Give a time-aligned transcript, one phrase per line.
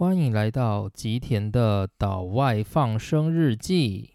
[0.00, 4.08] 欢迎来到吉田的岛外放生日记。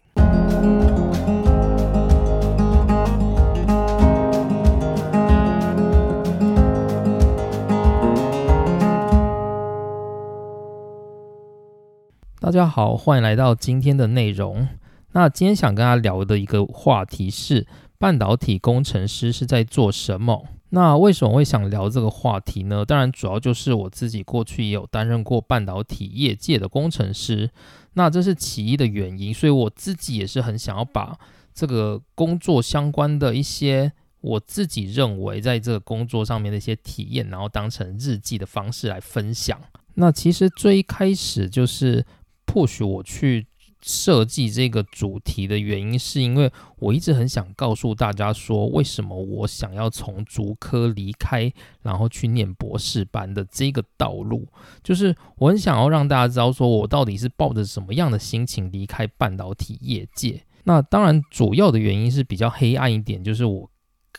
[12.40, 14.66] 大家好，欢迎来到今天的内容。
[15.12, 17.64] 那今天想跟大家聊的一个话题是
[17.96, 20.48] 半导体工程师是在做什么？
[20.76, 22.84] 那为什么会想聊这个话题呢？
[22.84, 27.50] 当然，主要就是我自己过去也有担任过半导体业界的工程师，
[27.94, 29.32] 那这是其一的原因。
[29.32, 31.18] 所以我自己也是很想要把
[31.54, 39.58] 这个工作相关的一些我自己认为在这个工作上面的一些体验，然后当成日记的方式来分享。
[39.94, 42.04] 那其实最一开始就是
[42.44, 43.46] 迫许我去。
[43.88, 46.50] 设计这个主题的原因，是因为
[46.80, 54.48] 我一直很想告诉大家说，为什么我想要从竹科离开，然后去念博士班的这个道路，
[54.82, 60.42] 就是我很想要让大家知道，说我到底是抱着什么样的心情离开半导体业界。
[60.64, 63.70] 那当然，主要的原因是比较黑暗一点，就是我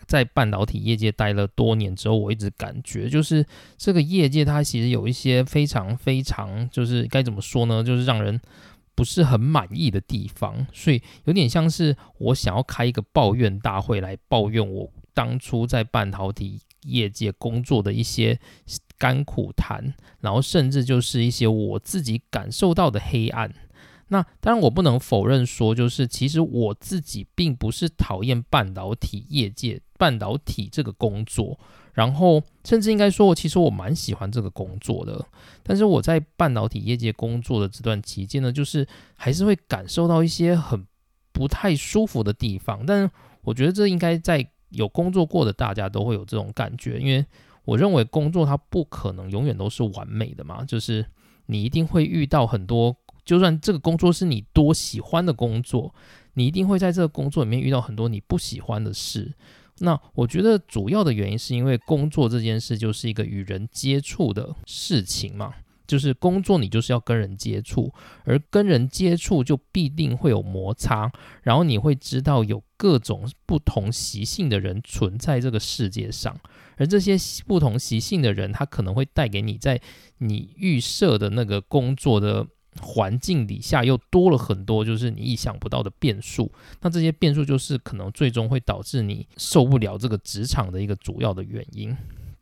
[0.06, 8.40] 在半导体业界待了多年之后，我一直感觉，就是这个业界它其实有一些非常非常，就是该怎么说呢，就是让人。
[8.98, 18.40] 不是很满意的地方，所以有点像是我想要开一个抱怨大会来抱怨我当初在半导体业界工作的一些
[18.98, 23.53] 甘苦谈，然后甚至就是一些我自己感受到的黑暗。
[24.08, 31.59] 那当然，我不能否认说，就是其实我自己并不是讨厌半导体业界、半导体这个工作。
[31.98, 35.26] 然后，甚至应该说，其实我蛮喜欢这个工作的。
[35.64, 40.86] 但是我在半导体业界工作的这段期间呢，就是还是会感受到一些很
[41.31, 42.86] 不太舒服的地方。
[42.86, 43.09] 但
[43.42, 47.25] 我觉得这应该在有工作过的大家都会有这种感觉，因为
[47.66, 51.03] 我认为工作它不可能永远都是完美的嘛，就是
[51.48, 55.95] 你一定会遇到很多，就算这个工作是你多喜欢的工作，
[56.36, 59.34] 你一定会在这个工作里面遇到很多你不喜欢的事。
[59.80, 65.54] 那我觉得主要的原因是因为工作这件事就是一个与人接触的事情嘛，
[65.86, 67.94] 就是工作你就是要跟人接触，
[68.24, 71.12] 而跟人接触就必定会有摩擦，
[71.44, 76.36] 然后你会知道有各种不同习性的人存在这个世界上，
[76.78, 77.16] 而这些
[77.46, 79.80] 不同习性的人，他可能会带给你在
[80.18, 82.48] 你预设的那个工作的。
[82.82, 86.52] 环境底下又多了很多，就是你意想不到的变数。
[86.82, 91.96] 那这些变数就是可能最终会导致你受不了这个职场的一个主要的原因。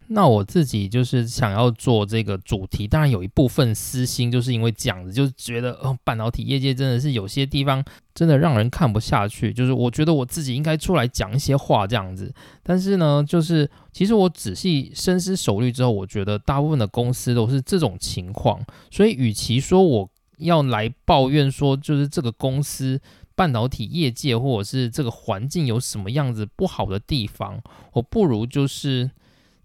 [0.07, 9.51] 那我自己就是想要做这个主题，当然有一部分私心，就是因为这样子，就是觉得哦，半导体业界真的是有些地方真的让人看不下去。
[9.51, 12.31] 就是我觉得我自己应该出来讲一些话这样子。
[12.61, 18.63] 但是呢，就是其实我仔细深思熟虑之后，我觉得大部分的公司都是这种情况。
[18.91, 20.07] 所以与其说我
[20.37, 23.01] 要来抱怨说，就是这个公司
[23.35, 27.61] 半导体业界或者是这个环境有什么样子不好的地方，
[27.93, 29.11] 我不如就是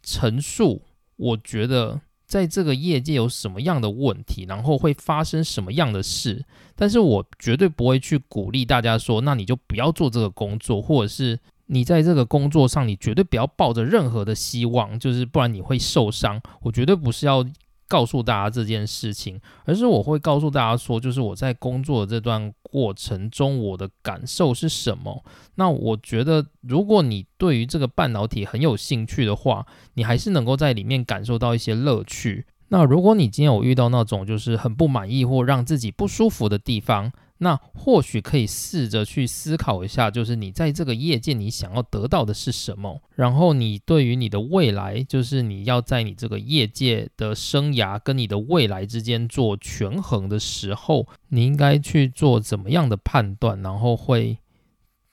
[0.02, 0.82] 陈述，
[1.16, 6.44] 我觉得在这个业界有什么样的问题，然后会发生什么样的事，
[6.74, 16.40] 但是我绝对不会去鼓励大家说，那你就不要做这个工作，或者是你在这个工作上，你绝对不要抱着任何的希望，就是不然你会受伤。
[16.62, 17.44] 我绝对不是要。
[17.90, 25.24] 告诉大家这件事情，而是我会告诉大家说，就是我在工作的这段过程中，我的感受是什么。
[25.56, 32.46] 那我觉得，如果你对于这个半导体很有兴趣的话，你还是能够在里面感受到一些乐趣。
[32.68, 37.10] 那如果你今天有遇到那种就是很不满意或让自己不舒服的地方，
[37.42, 54.36] 那或许可以试着去思考一下，就是你在这个业界你想要得到的是什么，然后你对于你的未来，就是你要在你这个业界的生涯跟你的未来之间做权衡的时候，你应该去做怎么样的判断，然后会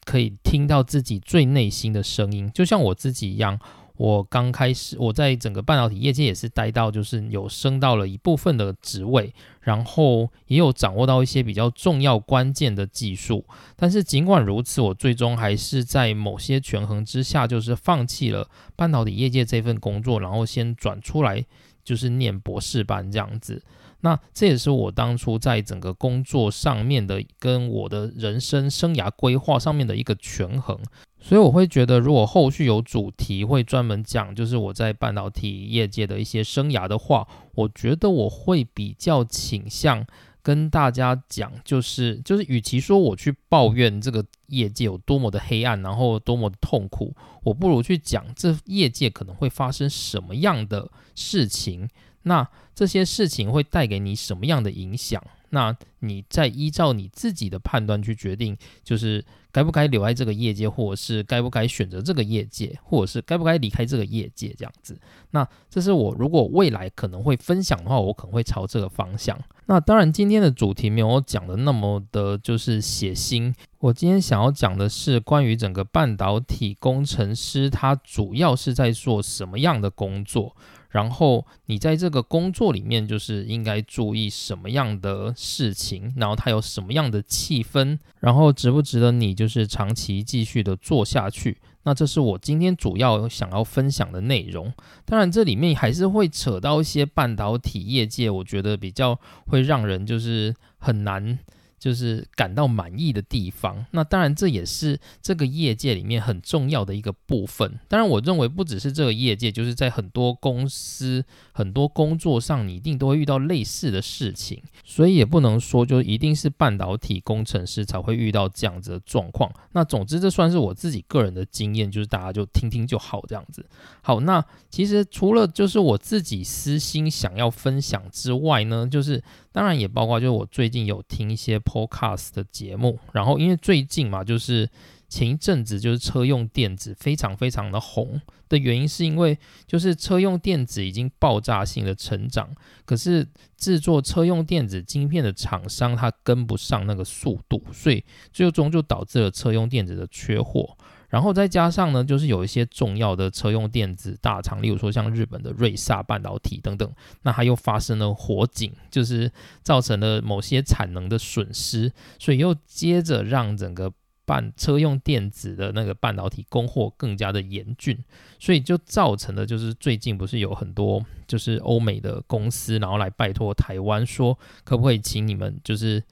[0.03, 3.59] 可以听到自己最内心的声音，就像我自己一样。
[3.97, 13.44] 我刚开始，我在整个半导体业界也是待到，就是有升到了一部分的职位，然后也有掌握到一些比较重要关键的技术。
[13.75, 21.43] 但是尽管如此，我最终还是在某些权衡之下，就是放弃了半导体业界这份工作，然后先转出来，
[21.83, 23.63] 就是念博士班这样子。
[24.01, 30.79] 那这也是我当初在整个工作上面的，跟我的人生生涯规划上面的一个权衡。
[31.19, 40.05] 所以我会觉得，如果后续有主题会专门讲，就是我在半导体业界的一些生涯的话，我觉得我会比较倾向
[40.43, 51.89] 跟大家讲，就是就是，与其说我去抱怨这个业界有多么的黑暗，然后多么的痛苦，我不如去讲这业界可能会发生什么样的事情。
[52.27, 55.24] 那这些事情会带给你什么样的影响？
[55.50, 65.00] 那你再依照你自己的判断去决定，就是该不该留在这个业界，或者是该不该选择这个业界，或者是该不该离开这个业界这样子。
[65.31, 69.39] 那这是我如果未来可能会分享的话，我可能会朝这个方向。
[69.68, 73.53] 那当然，今天的主题没有讲的那么的，就是血腥。
[73.79, 80.56] 我今天想要讲的是关于整个半导体工程师，他主要是在做什么样的工作。
[80.97, 91.59] 然后你在这个工作里面，就是应该注意什么样的事情，然后它有什么样的气氛，然后值不值得你就是长期继续的做下去？
[91.83, 94.73] 那这是我今天主要想要分享的内容。
[95.05, 101.38] 当然，这里面还是会扯到一些半导体业界，我觉得比较会让人就是很难。
[101.79, 107.79] 就是感到满意的地方，那当然这也是这个业界里面很重要的一个部分。
[107.88, 114.62] 当然，我认为不只是这个业界，就是在很多公司、很多工作上，你一定都会遇到类似的事情。
[114.83, 119.51] 所以也不能说就一定是半导体工程师才会遇到这样子的状况。
[119.74, 123.63] 那总之，这算是我自己个人的经验，就是大家就听听就好这样子。
[124.01, 129.24] 好，那其实除了就是我自己私心想要分享之外呢，就是
[129.57, 131.57] 当然也包括就是我最近有听一些。
[131.68, 134.69] Podcast 的节目，然后因为最近嘛，就是
[135.09, 139.38] 前一阵子就是车用电子非常非常的红的原因，是因为
[139.68, 142.50] 就是车用电子已经爆炸性的成长，
[142.86, 143.27] 可是
[143.57, 150.77] 制作车用电子晶片的厂商它跟不上那个速度，所以最终就导致了车用电子的缺货。
[151.09, 159.31] 然后再加上呢，就是有一些重要的车用电子大厂，例如说像日本的瑞萨半导体等等，那它又发生了火警，就是
[159.63, 163.92] 造成了某些产能的损失，所以又接着让整个
[164.25, 167.98] 半车用电子的那个半导体供货更加的严峻，
[168.38, 176.03] 所以就造成了就是最近不是有很多就是欧美的公司，然后来拜托台湾说，可不可以请你们就是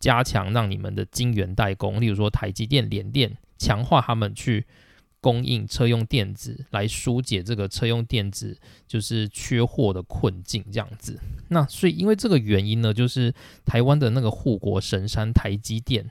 [0.00, 3.36] 加强让你们的晶圆代工，例如说台积电、联电。
[3.58, 4.64] 强化他们去
[5.20, 11.18] 供应车用电子，来疏解这个车用电子就是缺货的困境，这样子。
[11.48, 13.32] 那所以因为这个原因呢，就是
[13.64, 16.10] 台湾的那个护国神山台积电，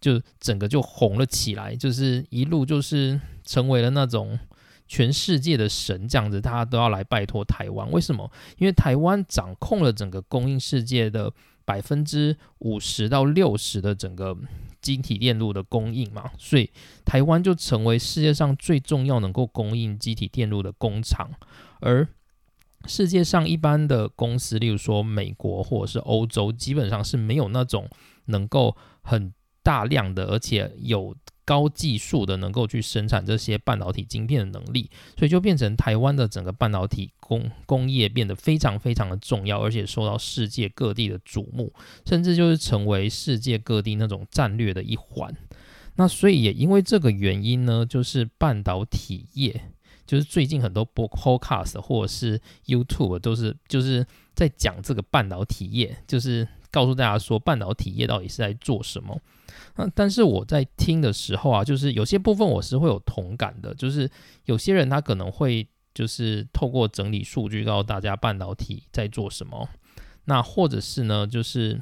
[0.00, 4.38] 就整个就红了起来，就是一路就是成为了那种
[4.86, 7.90] 全世界的神，这样子，大家都要来拜托台湾。
[7.90, 8.30] 为什么？
[8.58, 11.32] 因为台湾掌控了整个供应世界的
[11.64, 14.38] 百分之五十到六十的整个。
[14.84, 16.70] 晶体电路的供应嘛，所以
[17.04, 21.30] 台湾就成为世界上最重要能够供应晶体电路的工厂。
[21.80, 22.06] 而
[22.86, 27.88] 世界上一般的公司，例如说美国或者是欧洲，基本上是没有那种
[28.26, 29.32] 能够很
[29.62, 31.16] 大量的，而且有。
[31.44, 41.72] 高技术的能够去生产这些半导体晶片的能力，所以就变成台湾的整个半导体工工业变得非常非常的重要，而且受到世界各地的瞩目，
[42.06, 45.34] 甚至就是成为世界各地那种战略的一环。
[45.96, 49.70] 那所以也因为这个原因呢，就是半导体业，
[50.06, 54.04] 就是最近很多播 podcast 或者是 YouTube 都是就是
[54.34, 59.20] 在讲这个半导体业，就是告诉大家说半导体业到底是在做什么。
[59.76, 64.08] 那但是我在听的时候啊，就是有些部分我是会有同感的，就是
[64.44, 69.68] 有些人他可能会就是透过整理数据告诉大家半导体在做什么，
[70.26, 71.80] 那或者是呢，就是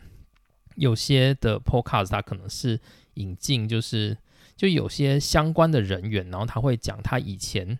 [0.77, 2.81] 有些的 podcast 他可能是
[3.15, 4.17] 引进，就是
[4.57, 7.79] 就有些相关的人员，然后他会讲他以前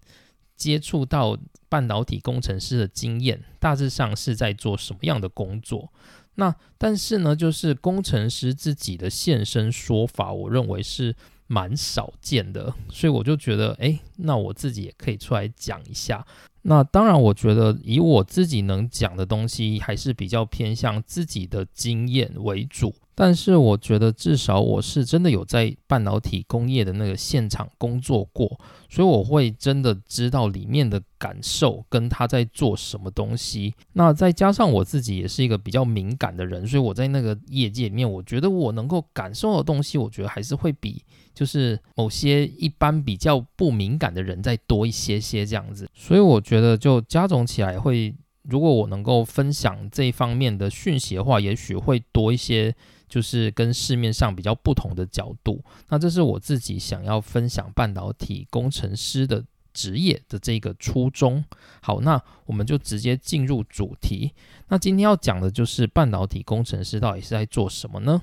[0.57, 1.39] 接触到
[1.71, 5.91] 半导体工程师的经验，大致上是在做什么样的工作。
[6.37, 11.15] 那但是呢，就是工程师自己的现身说法，我认为是
[11.47, 16.27] 蛮少见的，所以我就觉得，哎，那我自己也可以出来讲一下。
[16.63, 22.95] 那当然，我觉得以我自己能讲的东西，还是比较偏向自己的经验为主。
[23.15, 33.75] 但是我觉得，至少我是真的有在半导体工业的那个现场工作过，所以我会真的知道里面的感受跟他在做什么东西。
[33.93, 41.05] 那再加上我自己也是一个比较敏感的人，所以我在那个业界里面，我觉得我能够感受的东西，我觉得还是会比
[41.35, 45.87] 就是某些一般比较不敏感的人再多一些些这样子。
[45.95, 48.15] 所以我觉得就加总起来会，
[48.45, 52.75] 如果我能够分享这方面的讯息的话，也许会多一些。
[53.13, 61.45] 就是跟市面上比较不同的角度，那这是我自己想要分享半导体工程师的职业的这个初衷。
[61.83, 64.33] 好，那我们就直接进入主题。
[64.69, 68.23] 那今天要讲的就是半导体工程师到底是在做什么呢？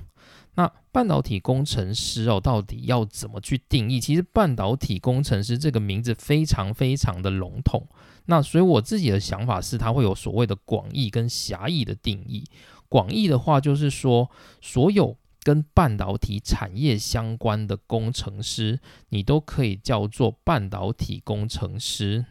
[0.54, 4.00] 那半导体工程师哦，到底要怎么去定义？
[4.00, 7.86] 其实半导体工程师这个名字非常非常的笼统。
[8.26, 12.44] 那所以我自己的想法是，它会有所谓的广义跟狭义的定义。
[12.90, 14.30] 广义的话，就是说
[14.60, 18.78] 所有跟半导体产业相关的工程师，
[19.08, 22.26] 你都可以叫做半导体工程师。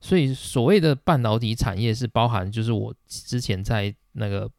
[0.00, 4.50] 所以所谓的半导体产业是包含，就是我之前在那个。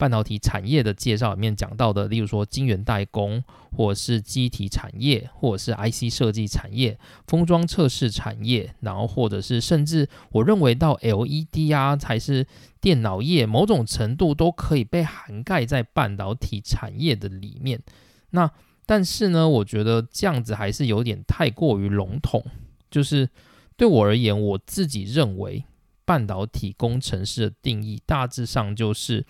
[0.00, 12.46] 半导体产业的介绍里面讲到的，例如说晶圆代工，或者是机体产业，或者是 IC 设计产业、封装测试产业，然后或者是甚至我认为到 LED 啊，才是
[12.80, 17.78] 电脑业，某种程度都可以被涵盖在半导体产业的里面。
[18.30, 18.50] 那
[18.86, 22.42] 但是呢，我觉得这样子还是有点太过于笼统。
[22.90, 23.28] 就是
[23.76, 25.62] 对我而言，我自己认为
[26.06, 29.26] 半导体工程师的定义大致上就是。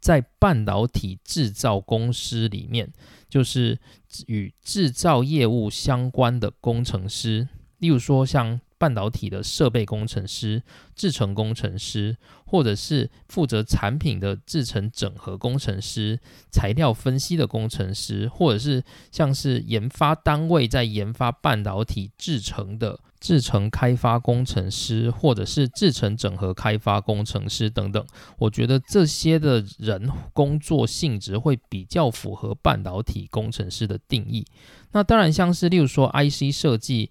[0.00, 2.92] 在半导体制造公司里面，
[3.28, 3.78] 就是
[4.26, 8.60] 与制造业务相关的工程师，例如说像。
[8.80, 10.62] 半导体的设备工程师、
[10.96, 16.18] 制程工程师，或者是负责产品的制程整合工程师、
[16.50, 18.82] 材料分析的工程师，或者是
[19.12, 28.02] 像是研发单位在研发半导体制程的制程开发工程师，或者是制程整合开发工程师等等。
[28.38, 34.46] 我觉得这些的人工作性质会比较符合半导体工程师的定义。
[34.92, 37.10] 那当然，像是例如说 IC 设计。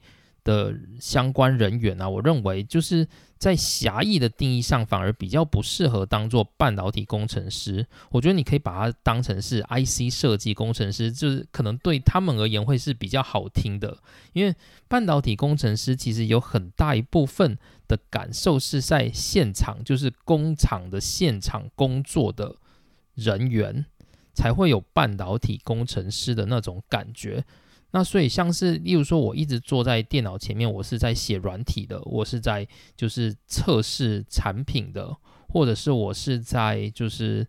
[0.49, 7.85] 的相关人员啊，我认为就是在狭义的定义上，反而比较不适合当做半导体工程师。
[8.09, 13.95] 我觉得你可以把它当成是 IC 设计工程师，就是可能对他们而言会是比较好听的。
[14.33, 14.55] 因为
[14.87, 22.55] 半导体工程师其实有很大一部分的感受是在现场，就是工厂的现场工作的
[23.13, 23.85] 人员
[24.33, 27.45] 才会有半导体工程师的那种感觉。
[27.91, 35.15] 那所以像是，例如说，我一直坐在电脑前面，我是在写软体的，我是在就是测试产品的，
[35.47, 37.47] 或者是我是在就是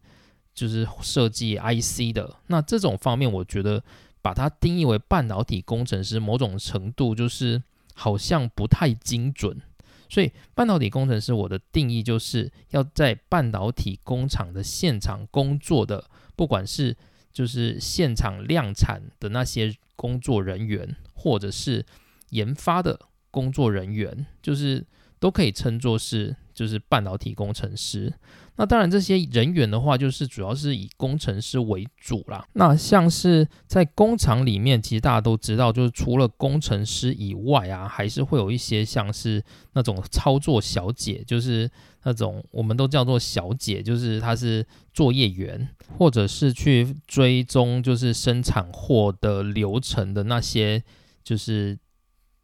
[0.55, 2.37] 就是设计 IC 的。
[2.47, 3.83] 那这种方面，我觉得
[4.23, 7.63] 把它定义为半导体工程师，某种程度就是
[7.95, 9.61] 好像不太精准。
[10.09, 16.05] 所以半导体工程师，我的定义就是要在半导体工厂的现场工作的，
[16.35, 16.97] 不管是
[17.33, 19.75] 就是现场量产的那些。
[20.01, 21.85] 工作人员或者是
[22.31, 22.99] 研发的
[23.31, 24.83] 工作人员，就是
[25.19, 28.11] 都可以称作是就是半导体工程师。
[28.57, 32.47] 那当然，这些人员的话，就是主要是以工程师为主啦。
[32.55, 39.45] 那像是在工厂里面，其实大家都知道，就是除了工程师以外啊，还是会有一些像是
[39.75, 41.71] 那种操作小姐，就是
[42.03, 45.69] 那种我们都叫做小姐，就是她是作业员。
[45.99, 50.81] 或者是去追踪，就是生产货的流程的那些，
[51.25, 51.77] 就是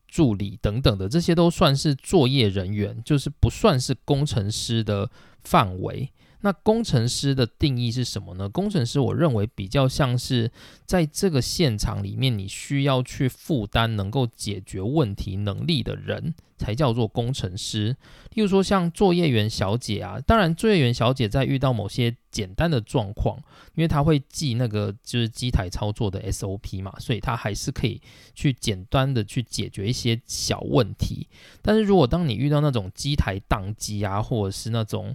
[0.08, 5.08] 助理等等的，这些都算是作业人员，就是不算是工程师的
[5.44, 6.10] 范围。
[6.46, 8.48] 那工程师的定义是什么呢？
[8.48, 10.48] 工程师，我认为比较像是
[10.84, 17.96] 在这个现场里面，你需要去负担能够解决问题能力的人，才叫做工程师。
[18.34, 23.36] 例如说，像作业员小姐啊，当然，作业员小姐在遇到某些简单的状况，
[23.74, 28.00] 因为她会记那个就是机台操作的 SOP 嘛，所以她还是可以
[28.36, 31.26] 去简单的去解决一些小问题。
[31.60, 35.12] 但是如果当你遇到那种机台宕机啊，或者是那种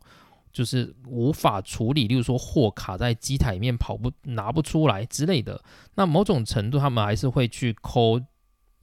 [0.51, 5.63] 就是无法处理，例如说货卡在机台里面跑不拿不出来之类的，
[5.95, 8.23] 那某种程度他们还是会去 call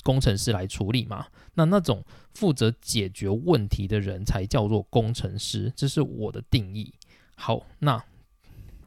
[0.03, 1.27] 工程师来处理嘛。
[1.55, 2.03] 那那种
[2.35, 6.95] 负责解决问题的人才叫做工程师，这是我的定义。
[7.35, 8.03] 好，那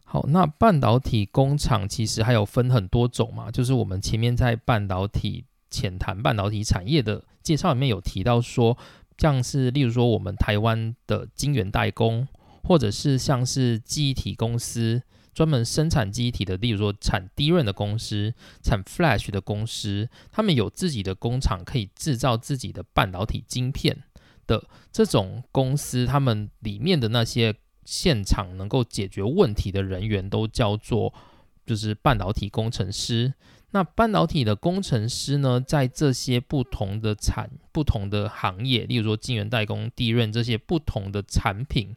[0.03, 8.77] 好，那半导体工厂其实还有分很多种嘛，就是我们前面在半导体浅谈半导体产业的介绍里面有提到说，
[9.17, 12.27] 像是例如说我们台湾的晶圆代工。
[12.63, 15.01] 或者是像是记忆体公司
[15.33, 24.03] 专门生产记忆体的，例如说产低润的公司、产 Flash 的公司，他们有自己的工厂可以制造自己的半导体晶片
[24.45, 31.13] 的这种公司，他们里面的那些现场能够解决问题的人员都叫做
[31.65, 33.33] 就是半导体工程师。
[33.73, 41.95] 那半导体的工程师呢，在这些不同的产、不同的行业，例如说晶圆代工、地润这些不同的产品。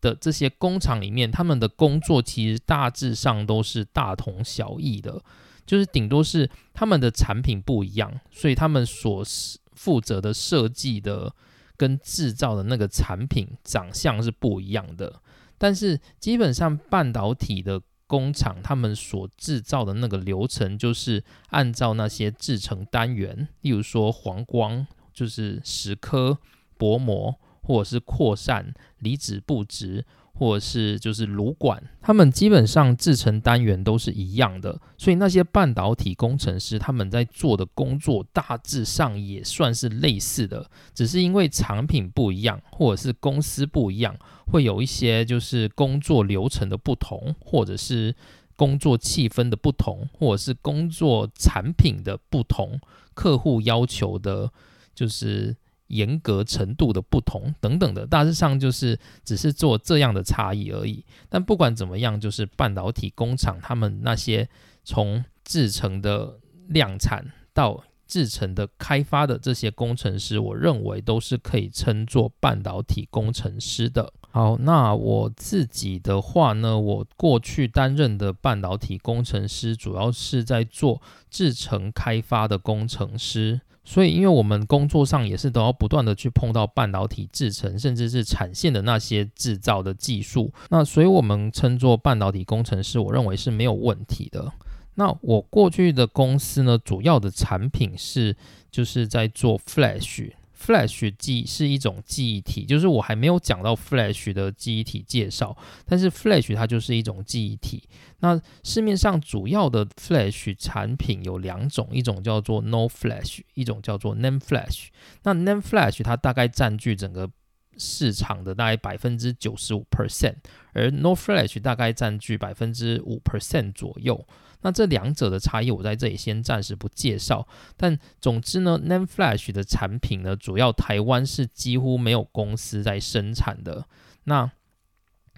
[0.00, 5.22] 的这些工厂里面，他们的工作其实大致上都是大同小异的，
[5.66, 9.24] 就是顶多是他们的产品不一样，所以他们所
[9.72, 11.34] 负责的设计的
[11.76, 15.20] 跟制造的那个产品长相是不一样的。
[15.56, 26.38] 但是基本上半导体的工厂他们所制造的那个流程，就是按照那些制成单元，例如说黄光，就是蚀刻、
[26.76, 30.04] 薄膜，或者是扩散、离子布置。
[30.40, 48.14] 或者是就是炉管，他们基本上制成单元都是一样的，所以那些半导体工程师他们在做的工作大致上也算是类似的，只是因为产品不一样，或者是公司不一样，会有一些就是工作流程的不同，或者是
[48.54, 52.78] 工作气氛的不同，或者是工作产品的不同，
[53.12, 54.52] 客户要求的，
[54.94, 55.56] 就是。
[55.88, 61.04] 严格程度的不同等等的，大致上就是只是做这样的差异而已。
[61.28, 64.48] 但不管怎么样，就是半导体工厂他们那些
[64.84, 74.12] 从制成的量产到制成的开发的这些工程师，我认为都是可以称作半导体工程师的。
[74.30, 83.62] 好，那我自己的话呢，我过去担任的半导体工程师，主要是在做制成开发的工程师。
[83.90, 94.52] 所以，因为我们工作上也是都要不断的去碰到半导体制成，甚至是产线的那些制造的技术，那所以我们称作半导体工程师，我认为是没有问题的。
[94.96, 98.36] 那我过去的公司呢，主要的产品是
[98.70, 100.32] 就是在做 Flash。
[100.58, 107.88] Flash 记是一种记忆体，就是我还没有讲到 Flash 的记忆体介绍，但是 Flash 它就是一种记忆体。
[108.18, 114.88] 那市面上主要的 Flash 产品有两种，一种叫做 No Flash，一种叫做 Name Flash。
[115.22, 117.30] 那 Name Flash 它大概占据整个
[117.76, 120.34] 市场的大概百分之九十五 percent，
[120.72, 124.26] 而 No Flash 大概占据百分之五 percent 左右。
[124.62, 127.46] 那这两者的差异，我在这里先暂时不介绍。
[127.76, 133.86] 但总之呢，Name Flash 的产品呢，主要台湾是几乎没有公司在生产的。
[134.24, 134.50] 那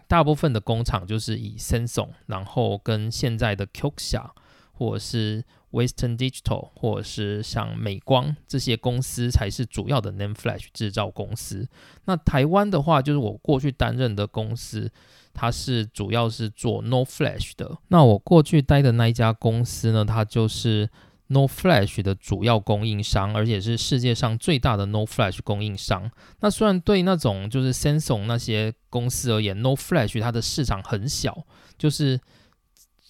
[0.09, 4.31] 大部分的工厂就是以 Samsung，然后跟现在的 Qxia，
[4.73, 11.69] 或者是 Western Digital，或者是像美光这些公司才是主要的 Name Flash 制造公司。
[12.07, 14.91] 那台湾的话，就是我过去担任的公司。
[15.33, 17.79] 它是主要是做 No Flash 的。
[17.89, 20.91] 那我过去待的那一家公司呢，它就是
[21.29, 26.11] No Flash 的主要供应商，而且是世界上最大的 No Flash 供应商。
[26.41, 31.47] 那虽然对那种就是 Samsung 那些公司而言，No Flash 它的市场很小，
[31.79, 32.21] 就是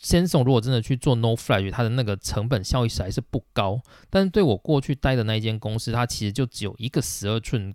[0.02, 3.80] Samsung 如果真的去做 No Flash，它的那个成本效益实在是不高。
[4.09, 7.74] 但是对我过去待的那一间公司，它其实就只有一个十二寸。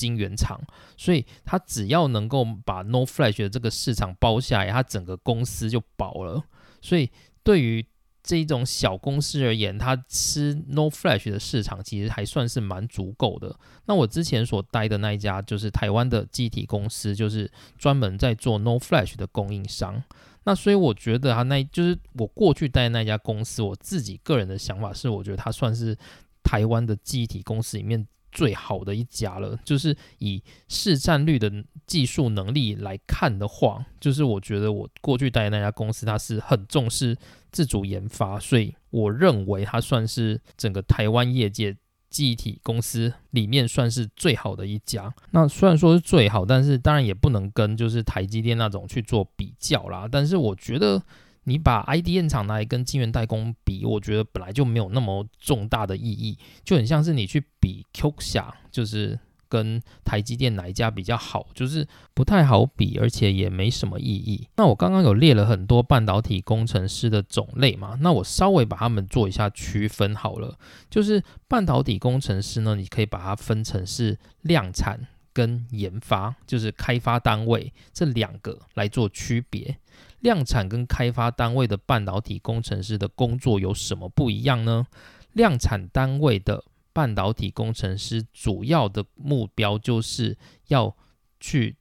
[0.00, 0.58] 晶圆厂，
[0.96, 6.42] 所以他只要能够把 No Flash 的这个市场包下来，他整个公司就饱了。
[6.80, 7.10] 所以
[7.42, 7.84] 对于
[8.22, 13.54] 这一种小公司而言，他吃 No Flash 的市场其实还算是蛮足够的。
[13.84, 20.02] 那我之前所待的那一家就是台湾的机体公司，就是专门在做 No Flash 的供应商。
[20.44, 25.94] 那所以我觉得他那就是我过去待的那家公司，我自己个人的想法是，我觉得它算是
[26.42, 28.06] 台湾的机体公司里面。
[28.32, 31.52] 最好的一家了，就是以市占率的
[31.86, 37.16] 技术能力来看的话，就是我觉得我过去待的那家公司，它是很重视
[37.50, 41.76] 自主研发，所以我认为它算是整个台湾业界
[42.08, 45.14] 记忆体公司里面算是最好的一家。
[45.30, 50.08] 那虽然说是最好，但是当然也不能跟就是台积电那种去做比较啦。
[50.10, 51.02] 但是我觉得。
[51.44, 64.46] 你把 IDM 厂拿来跟晶圆代工比，我觉得本来就没有那么重大的意义，就很像是你去比 QXIA，就是跟台积电哪一家比较好，就是不太好比，而且也没什么意义。
[64.56, 70.56] 那我刚刚有列了很多半导体工程师的种类嘛，那我稍微把他们做一下区分好了。
[70.88, 79.78] 就是半导体工程师呢，你可以把它分成是量产跟研发，就是开发单位这两个来做区别。
[80.20, 84.86] 量产跟开发单位的半导体工程师的工作有什么不一样呢？
[85.32, 90.94] 量产单位的半导体工程师主要的目标就是要
[91.38, 91.76] 去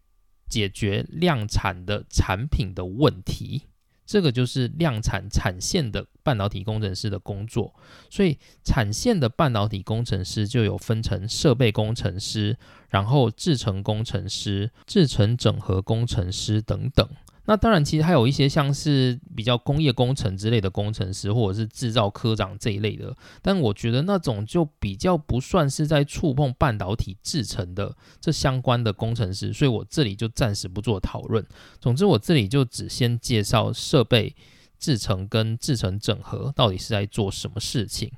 [0.47, 3.63] 解决量产的产品的问题，
[4.09, 7.71] 这个就是量产产线的半导体工程师的工作。
[8.09, 12.57] 所以产线的半导体工程师就有分成设备工程师，
[12.89, 17.07] 然后制程工程师、制程整合工程师等等。
[17.49, 31.43] 那当然，其实还有一些像是比较工业工程之类的工程师，或者是制造科长这一类的，但我觉得那种就比较不算是在触碰半导体制成的这相关的工程师，所以我这里就暂时不做讨论。
[31.81, 34.35] 总之，我这里就只先介绍设备
[34.77, 38.11] 制成跟制成整合到底是在做什么事情。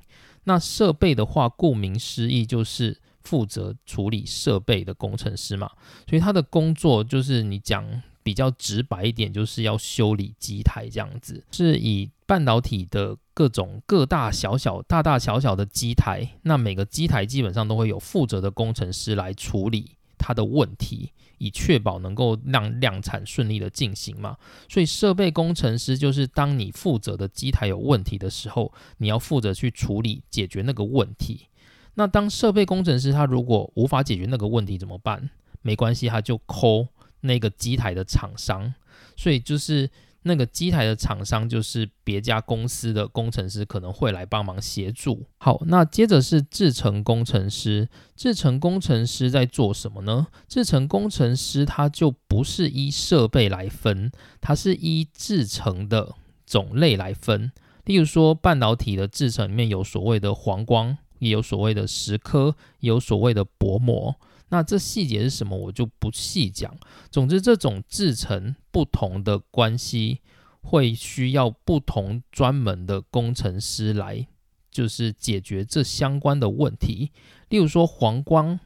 [0.44, 5.70] 那设备的话，顾名思义就是负责处理设备的工程师嘛，
[6.06, 8.02] 所以他的工作就是你讲。
[8.22, 24.36] 比较直白一点，就是要修理机台这样子，是以半导体的各种各大小小、大大小小的机台，那每个机台基本上都会有负责的工程师来处理它的问题，以确保能够让量产顺利的进行嘛。
[24.68, 31.48] 所以设备工程师就是当你负责的机台有问题的时候，你要负责去处理解决那个问题。
[31.94, 35.28] 那当设备工程师他如果无法解决那个问题怎么办？
[35.60, 36.88] 没关系，他就抠
[37.22, 38.72] 那个机台的厂商，
[39.16, 39.90] 所以就是
[40.22, 45.26] 那个机台的厂商就是别家公司的工程师可能会来帮忙协助。
[45.38, 50.28] 好，那接着是制程工程师，制程工程师在做什么呢？
[50.46, 56.14] 制程工程师他就不是依设备来分，他是依制程的
[56.46, 57.50] 种类来分。
[57.84, 60.98] 例如说半导体的制程里面有所谓的黄光。
[61.22, 64.16] 也有所谓的蚀刻，也有所谓的薄膜。
[64.52, 66.76] 那这细节是什么，我就不细讲。
[67.10, 70.20] 总之，这种制成不同的关系，
[70.60, 74.28] 会需要不同专门的工程师来，
[74.70, 77.10] 就是解决这相关的问题。
[77.48, 78.60] 例如说，黄光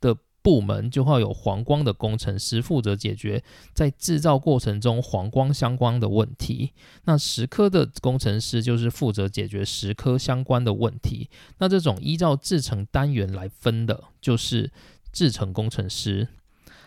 [0.00, 0.16] 的。
[0.44, 3.42] 部门就会有黄光的工程师负责解决
[3.72, 11.30] 在制造过程中黄光相关的问题，那蚀刻的工程师就是负责解决蚀刻相关的问题。
[11.60, 14.70] 那这种依照制成单元来分的，就是
[15.14, 16.28] 制成工程师。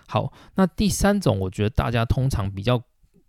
[0.07, 2.83] 好，那第三种，我觉得大家通常比较。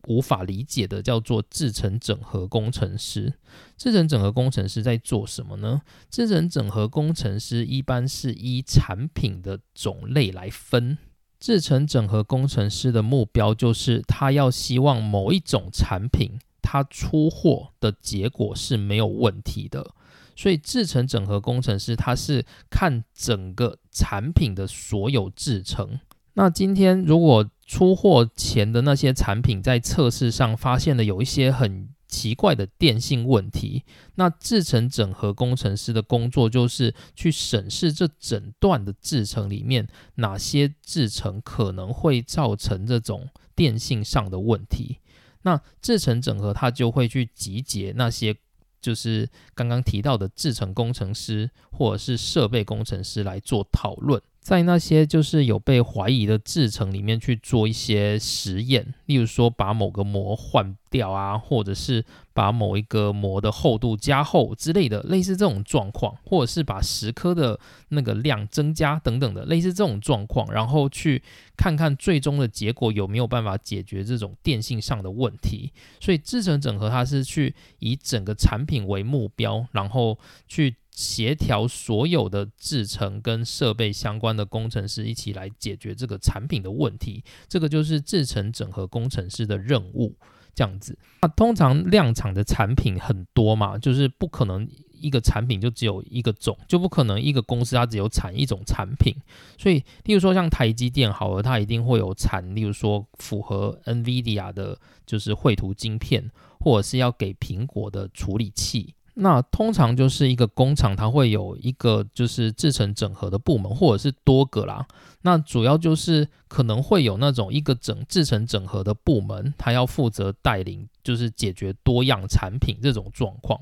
[0.07, 3.35] 无法理解的叫做制程整合工程师。
[3.77, 5.83] 制程整合工程师在做什么呢？
[6.09, 10.97] 制程整合工程师一般是依产品的种类来分。
[11.39, 19.95] 制程整合工程师的目标就是他要希望某一种产品它出货的结果是没有问题的。
[20.37, 25.99] 所以制程整合工程师他是看整个产品的所有制程。
[26.35, 33.83] 那今天如果出货前的那些产品在测试上发现了有一些很奇怪的电性问题，
[34.15, 44.99] 那制程整合工程师的工作就是去审视这整段的制程里面哪些制程可能会造成这种电性上的问题。
[45.43, 48.37] 那制程整合它就会去集结那些
[48.81, 54.21] 就是刚刚提到的制程工程师或者是设备工程师来做讨论。
[54.49, 71.23] 在那些就是有被怀疑的制成里面去做一些实验，例如说把某个膜换掉啊，或者是把某一个膜的厚度加厚之类的，类似这种状况，或者是把十颗的那个量增加等等的，类似这种状况，然后去
[71.55, 75.71] 看看最终的结果有没有办法解决这种电信上的问题。
[76.01, 80.77] 所以制成整合它是去以整个产品为目标，然后去。
[80.99, 90.17] 协调所有的制程跟设备相关的工程师一起来解决这个产品的问题，这个就是制程整合工程师的任务。
[90.55, 99.15] 这样子，那通常量产的产品很多嘛，就是不可能一个产品就只有一个种，就不可能一个公司它只有产一种产品。
[99.57, 108.97] 所以，例如说像台积电好了，它一定会有产，例如说符合 NVIDIA 的，就是绘图晶片，或者是要给苹果的处理器。
[109.21, 114.87] 那通常就是一个工厂，它会有一个就是制成整合的部门，或者是多个啦。
[115.23, 123.61] 那主要就是可能会有那种一个整制成整合的部门，它要负责带领，就是解决多样产品这种状况。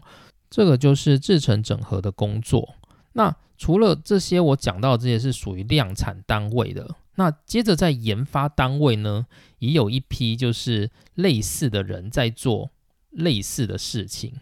[0.51, 2.75] 这个就是制成整合的工作。
[3.15, 6.95] 那除了这些，我讲到这些是属于量产单位的。
[7.15, 9.27] 那接着在研发单位呢，
[9.59, 12.71] 也有一批就是类似的人在做
[13.11, 14.35] 类似的事情。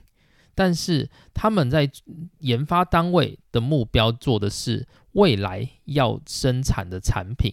[0.55, 1.91] 但是他们在
[2.39, 7.53] 研发单位的目标做的是未来要生产的产品，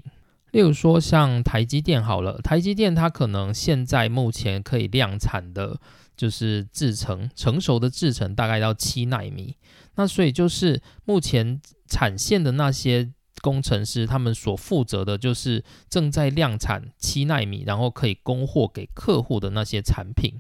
[0.52, 5.80] 例如说像台积电好了，台积电它可能现在目前可以量产的，
[6.16, 9.58] 就是制成成熟的制成大概要七纳米，
[9.96, 13.12] 那所以就是目前产线的那些
[13.42, 20.36] 工程师，他们所负责的就是正在量产七纳米，然后可以供货给客户的那些产品，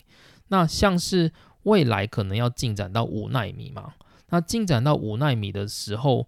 [0.49, 1.31] 那像是。
[1.63, 3.93] 未来可能要进展到五纳米嘛？
[4.29, 6.27] 那进展到五纳米的时候，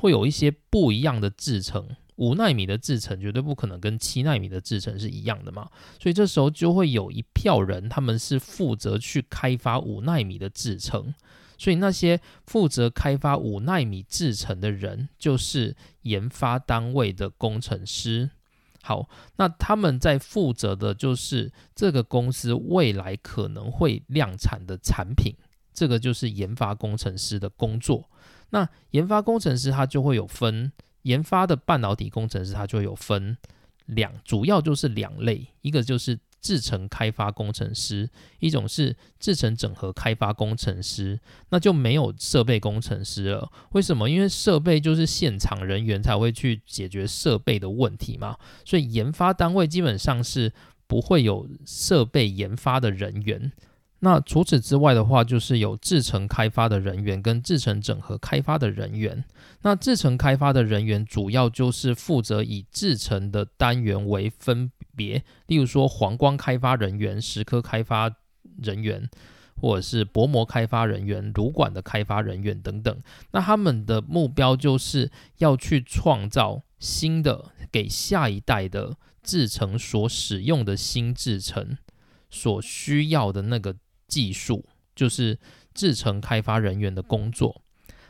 [0.00, 1.88] 会有一些不一样的制程。
[2.16, 5.68] 五纳米的制程绝对不可能跟七纳米的制程是一样的嘛？
[6.00, 11.14] 所以这时候就会有一票人，他们是负责去开发五纳米的制程。
[11.58, 18.30] 所以那些负责开发五纳米制程的人，就是研发单位的工程师。
[18.82, 25.32] 好，那他们在负责的就是这个公司未来可能会量产的产品，
[25.72, 28.10] 这个就是研发工程师的工作。
[28.50, 33.38] 那研发工程师他就会有分研发的半导体工程师，他就会有分
[33.86, 43.50] 两，主要就是两类，一个就是制程开发工程师，一种是制程整合开发工程师，那就没有设备工程师了。
[43.70, 44.10] 为什么？
[44.10, 50.52] 因为设备就是现场人员才会去解决设备的问题嘛，所以研发单位基本上是
[50.86, 53.52] 不会有设备研发的人员。
[54.04, 59.24] 那除此之外的话，就是有制程开发的人员跟制程整合开发的人员。
[59.62, 64.72] 那制程开发的人员主要就是负责以制程的单元为分
[65.46, 68.10] 例如说黄光开发人员、石刻开发
[68.62, 69.08] 人员，
[69.60, 72.98] 或者是薄膜开发人员、炉管的开发人员等等。
[73.32, 81.76] 那他们的目标就是要去创造新的给下一代的制程所使用的新制程
[82.30, 83.76] 所需要的那个。
[84.08, 85.38] 技术就是
[85.72, 87.62] 制程开发人员的工作。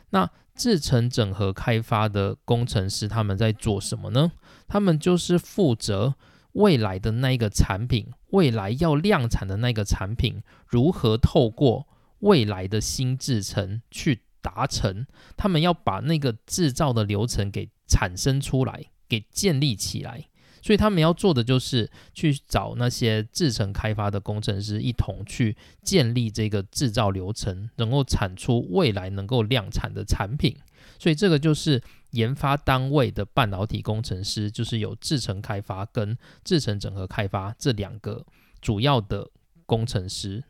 [0.09, 4.33] 那制程整合开发的工程师他们在做什么呢？
[4.67, 6.15] 他们就是负责
[6.53, 11.87] 未来的那一个产品，未来要量产的那个产品，如何透过
[12.19, 15.05] 未来的新制程去达成。
[15.35, 20.29] 他们要把那个制造的流程给产生出来，给建立起来。
[20.61, 30.55] 所以他们要做的就是去找那些制程开发的工程师，一同去建立这个制造流程，能够产出未来能够量产的产品。
[30.97, 31.81] 所以这个就是
[32.13, 38.25] 研发单位的半导体工程师，就是有制程开发跟制程整合开发这两个
[38.61, 39.29] 主要的
[39.65, 40.43] 工程师。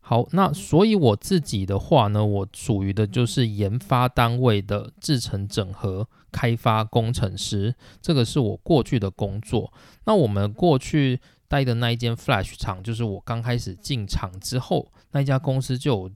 [0.00, 9.72] 好，那所以我自己的话呢，我属于的就是研发单位的制程整合开发工程师，这个是我过去的工作。
[10.04, 16.10] 那我们过去待的那一间 Flash 厂，就是我刚开始进厂之后，那一家公司就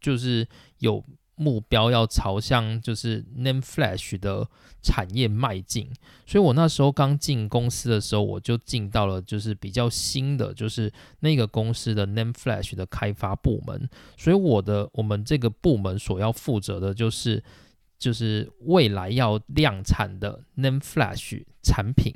[0.00, 0.46] 就是
[0.78, 1.04] 有。
[1.38, 4.48] 目标要朝向就是 Name Flash 的
[4.82, 5.88] 产业迈进，
[6.26, 13.88] 所以我那时候刚进公司的时候，我就进到了就是比较新的，就是那个公司的 Name Flash 的开发部门。
[14.16, 17.42] 所以我的我们这个部门所要负责的就是
[17.98, 22.12] 就是未来要量产的 Name Flash 产品。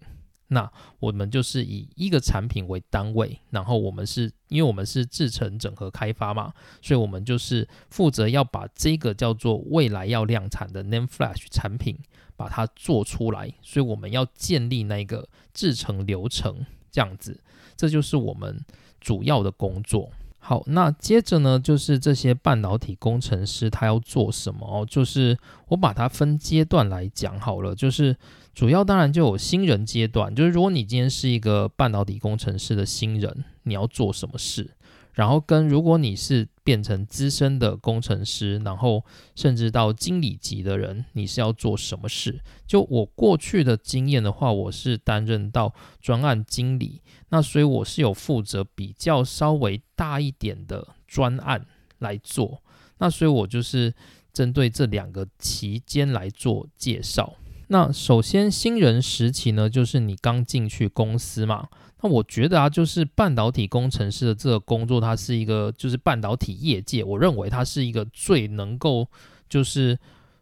[0.52, 11.98] 那我们就是以一个产品为单位，然后我们是因为我们是制成整合开发嘛，所以我们就是负责要把这个叫做未来要量产的 Name Flash 产品
[12.36, 17.40] 把它做出来，所以我们要建立那个制成流程，这样子，
[17.76, 18.62] 这就是我们
[19.00, 20.10] 主要的工作。
[20.44, 24.84] 好，那接着呢，就是这些半导体工程师他要做什么哦？
[24.84, 28.16] 就是我把它分阶段来讲好了，就是
[28.52, 34.72] 主要当然就有新人阶段，就是如果你今天是一个半导体工程师的新人，你要做什么事？
[35.12, 39.04] 然后跟如果你是变成资深的工程师，然后
[39.36, 42.40] 甚至到经理级的人，你是要做什么事？
[42.66, 47.02] 就我过去的经验的话，我是担任到专案经理，
[47.32, 51.66] 那所以我是有负责比较稍微大一点的专案
[51.98, 52.62] 来做，
[52.98, 53.94] 那所以我就是
[54.34, 57.36] 针对这两个期间来做介绍。
[57.68, 61.68] 那首先新人时期呢，就是你刚进去公司嘛。
[62.02, 69.08] 那我觉得啊，就是半导体工程师的这个工作，它是一个就是半导体业界，我认为它是一个最能够
[69.48, 69.98] 就是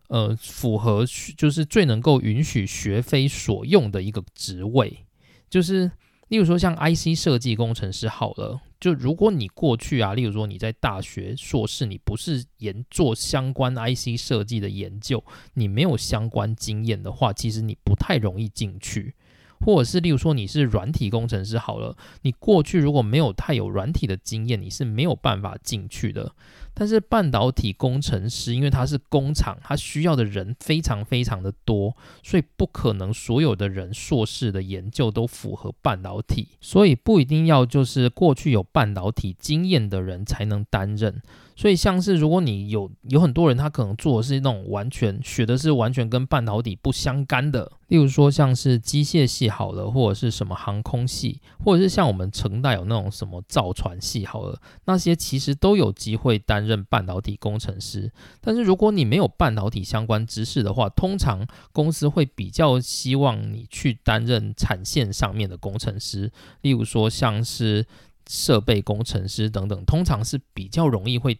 [0.08, 5.04] 呃符合就是最能够允许学非所用的一个职位。
[5.48, 5.90] 就是
[6.30, 19.14] 例如说像 IC 设计工程师好了，就如果你过去啊，例如说你在大学硕士，你不是研做相关 IC 设计的研究，你没有相关经验的话，其实你不太容易进去。
[19.62, 26.32] 或者是例如说你是软体工程师好了，你过去如果没有太有软体的经验，你是没有办法进去的。
[26.74, 41.20] 但是半导体工程师，因为他是工厂，他需要的人非常非常的多，所以不可能所有的人硕士的研究都符合半导体，所以不一定要就是过去有半导体经验的人才能担任。
[41.60, 58.10] 所以像是如果你有有很多人，他可能做的是那种完全学的是完全跟半导体不相干的，例如说像是机械系好了，或者是什么航空系，或者是像我们成大有那种什么造船系好了，那些其实都有机会担任半导体工程师。
[58.40, 67.84] 但是如果你没有半导体相关知识的话，通常公司会比较希望你去担任产线上面的工程师，例如说像是
[68.26, 71.38] 设备工程师等等，通常是比较容易会。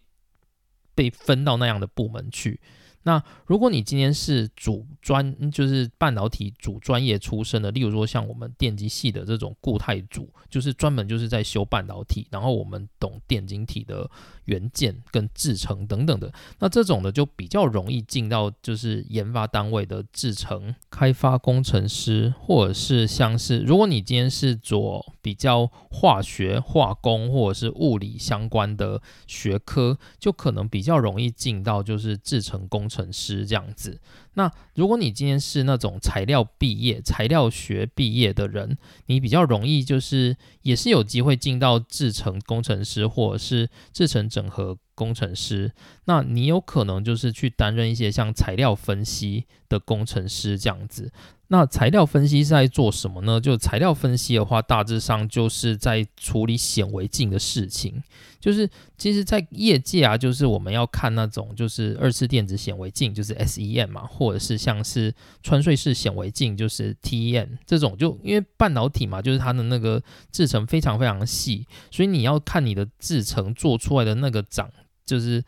[0.94, 2.60] 被分到那样的部门去，
[3.02, 14.10] 那如果你今天是主专，就是半导体主专业出身的，例如说像我们电机系的这种固态组，就是专门就是在修半导体，然后我们懂电晶体的
[14.44, 32.89] 元件跟制程等等的，那这种的就比较容易进到就是研发单位的制程开发工程师，或者是像是如果你今天是做比较化学、化工或者是物理相关的学科，就可能比较容易进到就是制程工。
[32.90, 34.00] 程师这样子，
[34.34, 38.76] 那如果你今天是那种材料毕业、材料学毕业的人，
[39.06, 45.72] 你比较容易就是也是有机会进到制程工程师或者是制程整合工程师，
[46.06, 51.12] 那你有可能就是去担任一些像材料分析的工程师这样子。
[51.52, 53.40] 那材料分析是在做什么呢？
[53.40, 58.00] 就材料分析的话，大致上就是在处理显微镜的事情。
[58.38, 67.98] 就是其实，在业界啊，就是我们要看那种就是二次电子显微镜，就是 SEM 嘛，或者是像是穿隧式显微镜，就是 TEM 这种。
[67.98, 74.70] 就因为半导体嘛，就是它的那个制程非常非常细，所以你要看你的制程做出来的那个长，
[75.04, 75.42] 就是。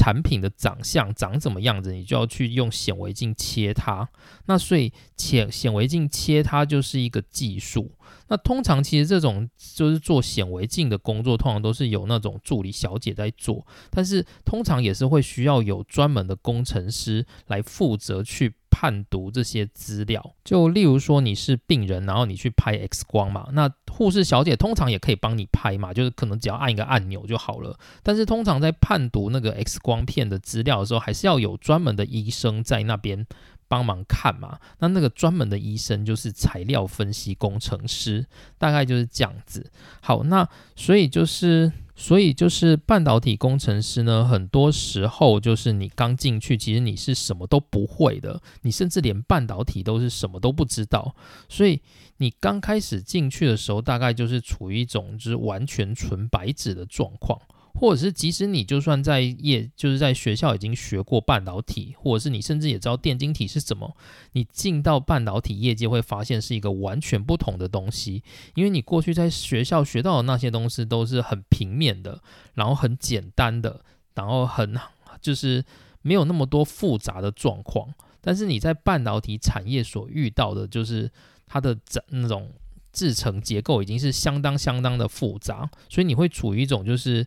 [0.00, 4.08] 产品的长相长怎么样子，你就要去用显微镜切它。
[4.46, 7.92] 那所以显显微镜切它就是一个技术。
[8.28, 18.54] 那通常其实这种就是做显微镜的工作，通常都是有那种助理小姐在做，但是通常也是会需要有专门的工程师来负责去。
[18.80, 27.78] 判读这些资料，就例如说你是病人，然后你去拍 X 光嘛，那护士小姐通常也可以帮你拍嘛，就是可能只要按一个按钮就好了。
[28.02, 33.26] 但是通常在判读那个 X 光片的资料的时候，还是要有专门的医生在那边
[33.68, 34.58] 帮忙看嘛。
[34.78, 38.24] 那那个专门的医生就是材料分析工程师，
[38.56, 39.70] 大概就是这样子。
[40.00, 41.70] 好，那所以就是。
[42.00, 51.14] 所以就是半导体工程师呢，很多时候就是你刚进去，其实你是什么都不会的，你甚至连半导体都是什么都不知道。
[51.46, 51.78] 所以
[52.16, 57.38] 你刚开始进去的时候，大概就是处于一种就是完全纯白纸的状况。
[57.72, 63.96] 或者是，即使你就算在业，就是在学校已经学过半导体，或者是你甚至也知道电晶体是什么，
[64.32, 68.22] 你进到半导体业界会发现是一个完全不同的东西。
[68.54, 72.20] 因为你过去在学校学到的那些东西都是很平面的，
[72.54, 73.82] 然后很简单的，
[74.14, 74.76] 然后很
[75.22, 75.64] 就是
[76.02, 77.94] 没有那么多复杂的状况。
[78.20, 81.10] 但是你在半导体产业所遇到的，就是
[81.46, 82.50] 它的整那种
[82.92, 87.26] 制成结构已经是相当相当的复杂，所以你会处于一种就是。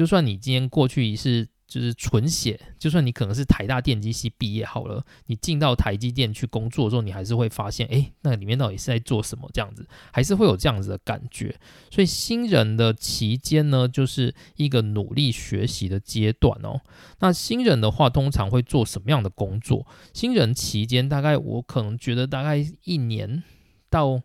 [0.00, 9.46] 就算你今天过去是就是纯写，就算你可能是台大电机系毕业好了，你进到台积电去工作的时候，你还是会发现，哎，那里面到底是在做什么？
[9.52, 11.54] 这样子还是会有这样子的感觉。
[11.90, 16.80] 所以新人的期间呢，就是一个努力学习的阶段哦。
[17.18, 19.86] 那新人的话，通常会做什么样的工作？
[20.14, 23.42] 新人期间大概我可能觉得大概一年
[23.90, 24.22] 到。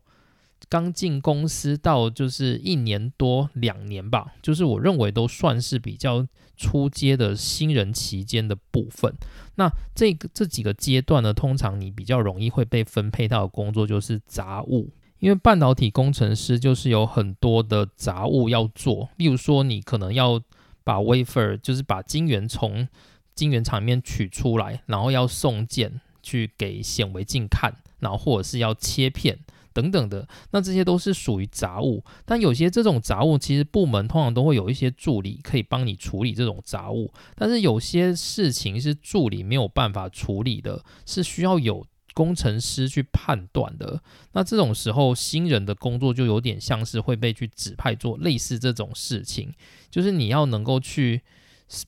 [0.69, 6.25] 刚进公司到就是一年多两年吧，就是我认为都算是比较
[6.57, 9.13] 初阶的新人期间的部分。
[9.55, 14.89] 那这个这几个阶段呢，通常你比较容易会被分配到的工作就是杂物，
[15.19, 19.09] 因为半导体工程师就是有很多的杂物要做。
[19.17, 20.41] 例如说，你可能要
[20.83, 22.87] 把 wafer，就是把晶圆从
[23.33, 29.37] 晶圆厂里面取出来，然后要送件去给显微镜看，然后或者是要切片。
[29.75, 44.01] 等等的，那这些都是属于杂物，但有些这种杂物，其实部门通常都会有一些助理可以帮你处理这种杂物，但是有些事情是助理没有办法处理的，是需要有工程师去判断的。
[44.31, 49.53] 那这种时候，新人的工作就有点像是会被去指派做类似这种事情，
[49.91, 51.21] 就是你要能够去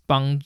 [0.06, 0.42] 帮。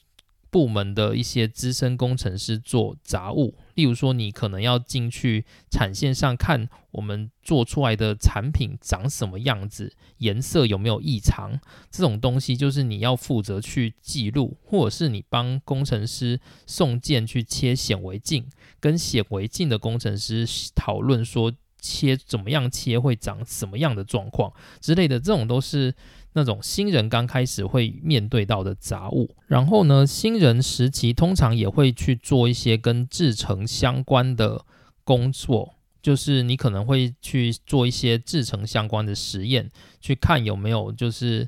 [0.51, 11.57] 部门的一些资深工程师做杂物，例如说，你可能要进去产线上看我们做出来的产品长什么样子，颜色有没有异常，
[11.89, 18.45] 这种东西就是你要负责去记录，或者是你帮工程师送件去切显微镜，
[18.81, 25.95] 跟显微镜的工程师讨论说切怎么样切会长什么样的状况之类的，这种都是。
[26.34, 34.63] 那种新人刚开始会面对到的杂物，然后呢，新人时期通常也会去做一些跟制程相关的
[35.04, 41.48] 工作，就是你可能会去做一些制程相关的实验，去看有没有就是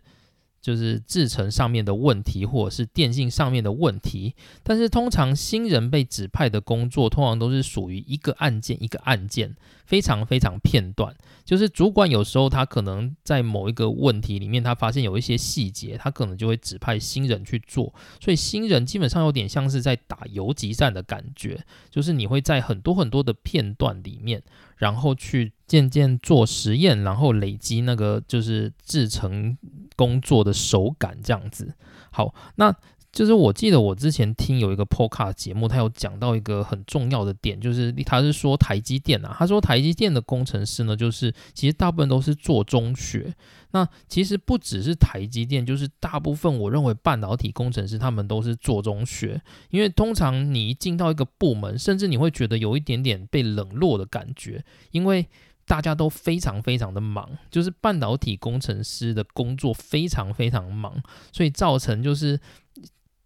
[0.63, 4.34] 就是制程上面的问题，或者是电信上面的问题。
[4.63, 9.54] 但是通常新人被指派的工作，通常都是属于一个案件一个案件，
[9.85, 11.13] 非常非常片段。
[11.44, 17.94] 就是主管有时候他可能在某一个问题里面，他发现有一些细节，他可能就会指派新人去做。
[18.21, 24.42] 所以新人基本上有点像是在打游击战的感觉，就是你会在很多很多的片段里面，
[24.77, 29.58] 然后去渐渐做实验，然后累积那个就是制成。
[29.96, 31.71] 工作的手感这样子，
[32.12, 32.76] 好，那
[33.12, 43.36] 就是我记得我之前听有一个 Podcast 节目，他有讲到一个很重要的点，就是他是说台积电啊，他说台积电的工程师呢，就是其实大部分都是做中学。
[43.69, 55.28] 那其实不只是台积电，就是大部分我认为半导体工程师他们都是做中学，因为通常你一进到一个部门，甚至你会觉得有一点点被冷落的感觉，因为。
[55.65, 61.01] 大家都非常非常的忙，就是半导体工程师的工作非常非常忙，
[61.31, 62.39] 所以造成就是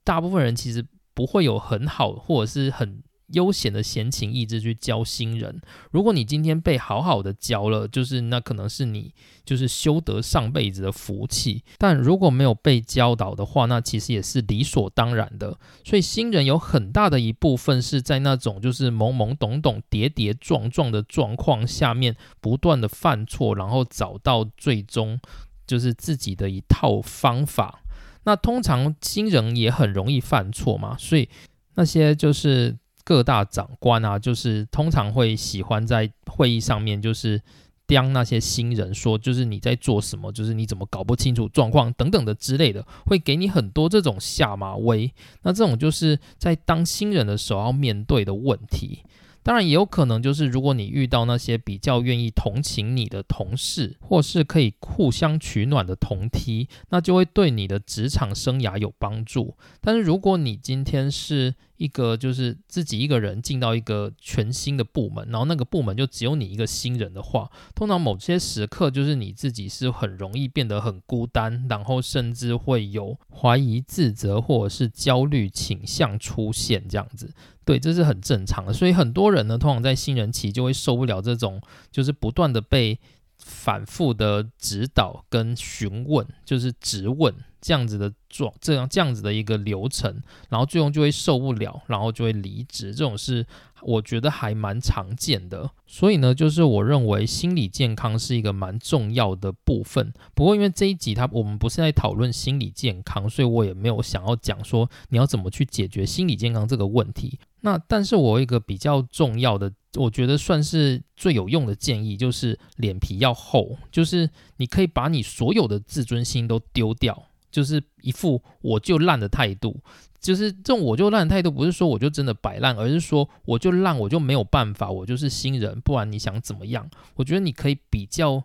[0.03, 3.03] 大部分人其实不会有很好或者是很。
[3.33, 5.61] 悠闲的闲情逸致去教新人。
[5.91, 9.13] 如果你今天被好好的教了，就是那可能是你
[9.43, 11.63] 就是修得上辈子的福气。
[11.77, 15.57] 但如果没有被教导的话，那其实也是理所当然的。
[15.83, 25.19] 所以新人有很大的一部分是在那种就是懵懵懂懂、跌跌撞撞的状况下面不断的犯错，然后找到最终
[25.65, 27.81] 就是自己的一套方法。
[28.23, 31.27] 那通常新人也很容易犯错嘛，所以
[31.75, 32.77] 那些就是。
[33.07, 37.41] 各大长官啊，就是通常会喜欢在会议上面，就是
[37.87, 45.09] 刁那些新人说，就是你在做什么，就是你怎么搞不清楚状况等等的之类的，会给你很多这种下马威。
[45.43, 49.03] 那这种就是在当新人的时候要面对的问题。
[49.47, 59.55] 当然也有可能，就是如果你遇到那些比较愿意同情你的同事，或是可以互相取暖的同梯，那就会对你的职场生涯有帮助。
[59.79, 77.33] 但是如果你今天是一个就是自己一个人进到一个全新的部门，然后那个部门就只有你一个新人的话，通常某些时刻就是你自己是很容易变得很孤单，然后甚至会有怀疑、自责或者是焦虑倾向出现这样子。
[77.67, 81.61] 对，这是很正常的，所以很多人呢，通常在新人期就会受不了这种，
[81.91, 82.97] 就是不断的被
[83.37, 92.95] 反复的指导跟询问，就是质问这样子的状，这样这样子的一个流程，然后最终就会受不了，然后就会离职。
[92.95, 93.45] 这种是
[93.81, 95.69] 我觉得还蛮常见的。
[95.85, 100.13] 所以呢，就是我认为心理健康是一个蛮重要的部分。
[100.33, 107.37] 不过因为这一集它我们不是在讨论心理健康，所以我也没有想要讲说你要怎么去解决心理健康这个问题。
[107.61, 119.81] 那但是我有一个比较重要的，我觉得算是最有用的建议，就是脸皮要厚，就是你可以把你所有的自尊心都丢掉，就是一副我就烂的态度，
[120.19, 126.87] 就是这种我就烂的态度，不是说我就真的摆烂，而是说我就烂，我就没有办法，我就是新人，不然你想怎么样？
[127.15, 128.43] 我觉得你可以比较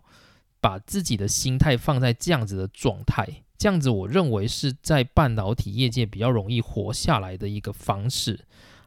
[0.59, 8.39] 把自己的心态放在这样子的状态，这样子我认为是在半导体业界比较容易活下来的一个方式。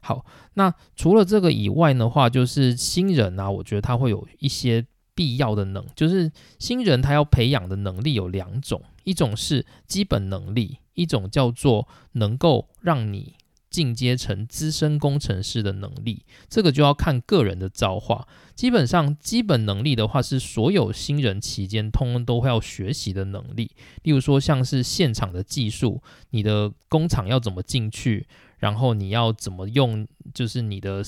[0.06, 4.86] 好，那除了这个以外的话，就是新人啊，我觉得他会有一些
[5.16, 6.30] 必要的能，就是
[6.60, 13.34] 新人他要培养的能力有两种，一种是基本能力，一种叫做能够让你
[13.68, 18.28] 进阶成资深工程师的能力，这个就要看个人的造化。
[18.54, 23.72] 基本上，基本能力的话是所有新人期间通通都会要学习的能力，
[24.04, 26.00] 例如说像是现场的技术，
[26.30, 28.28] 你的工厂要怎么进去。
[28.58, 31.02] 然后你要怎么用，就是你的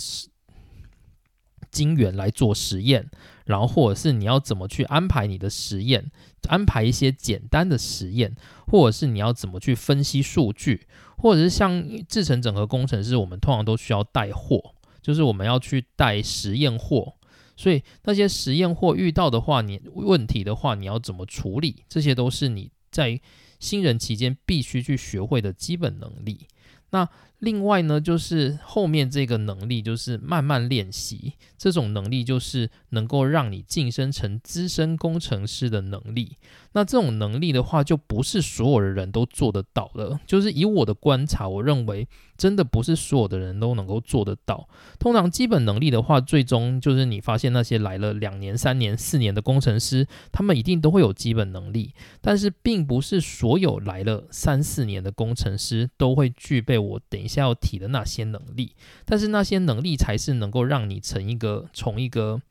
[1.70, 3.10] 晶圆来做实验，
[3.44, 6.10] 然后或者是你要怎么去安排你的实验，
[6.48, 8.34] 安排一些简单的实验，
[8.66, 10.86] 或者是你要怎么去分析数据，
[11.18, 17.14] 或者是像制成整合工程师，我们通常都需要带货，就是我们要去带实验货，
[17.54, 23.20] 所以那些实验货遇到的话，你问题的话，你要怎么处理，这些都是你在
[23.60, 26.46] 新人期间必须去学会的基本能力。
[26.90, 27.06] 那
[27.40, 31.34] 另外呢，就是后面这个能力，就是慢慢练习。
[31.56, 36.36] 这种能力就是能够让你晋升成资深工程师的能力。
[36.72, 40.18] 那这种能力的话，就不是所有的人都做得到的。
[40.26, 44.68] 就是以我的观察，我认为真的不是所有的人都能够做得到。
[44.98, 51.92] 通常基本能力的话，最终就是你发现那些来了两年、三年、四年的工程师，他们一定都会有基本能力。
[52.20, 58.74] 但是，并不是所有来了三四年的工程师都会具备我等下要提的那些能力。
[59.04, 62.42] 但是那些能力才是能够让你成一个从一个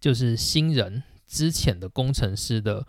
[0.00, 2.86] 就是新人之前的工程师的。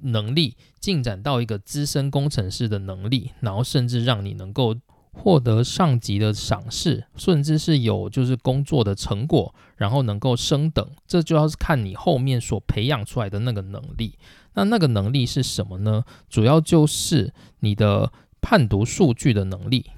[0.00, 4.76] 能力进展到一个资深工程师的能力，然后甚至让你能够
[5.10, 14.16] 获得上级的赏识，甚至是有就是工作的成果，然后能够升等，这就要是看你后面所培养出来的那个能力。
[14.54, 16.04] 那那个能力是什么呢？
[16.30, 19.90] 主要就是你的判读数据的能力。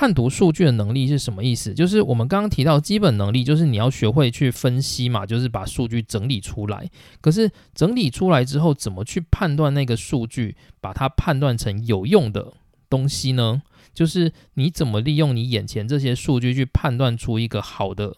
[0.00, 1.74] 判读数据的能力是什么意思？
[1.74, 6.90] 就是我们刚刚提到基本能力，就是你要学会去分析嘛，就是把数据整理出来。
[7.20, 12.54] 可是整理出来之后，怎么去判断那个数据，把它判断成有用的
[12.88, 13.60] 东西呢？
[13.92, 18.16] 就是你怎么利用你眼前这些数据去判断出一个好的。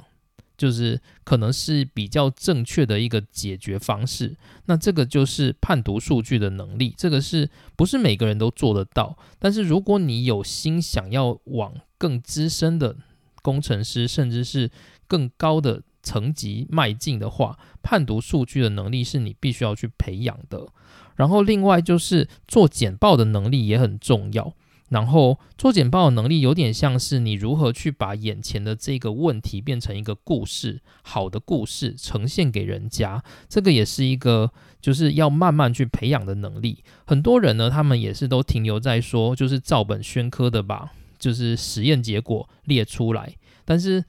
[0.57, 4.37] 就是可能是比较正确的一个解决方式，
[4.67, 9.17] 那这个就是判读数据的能力，这个是不是每个人都做得到？
[9.39, 12.97] 但是如果你有心想要往更资深的
[13.43, 14.71] 工程师，甚至是
[15.07, 20.69] 更高的层级迈进的话，判读数据的能力是你必须要去培养的。
[21.17, 24.55] 然后另外就是做简报的能力也很重要。
[24.93, 36.85] 然后做简报的能力有点像是你如何去把眼前的这个问题变成一个故事，好的故事呈现给人家，这个也是一个就是要慢慢去培养的能力。
[37.07, 43.35] 很多人呢，他们也是都停留在说就是照本宣科的把就是实验结果列出来，
[43.65, 44.05] 但是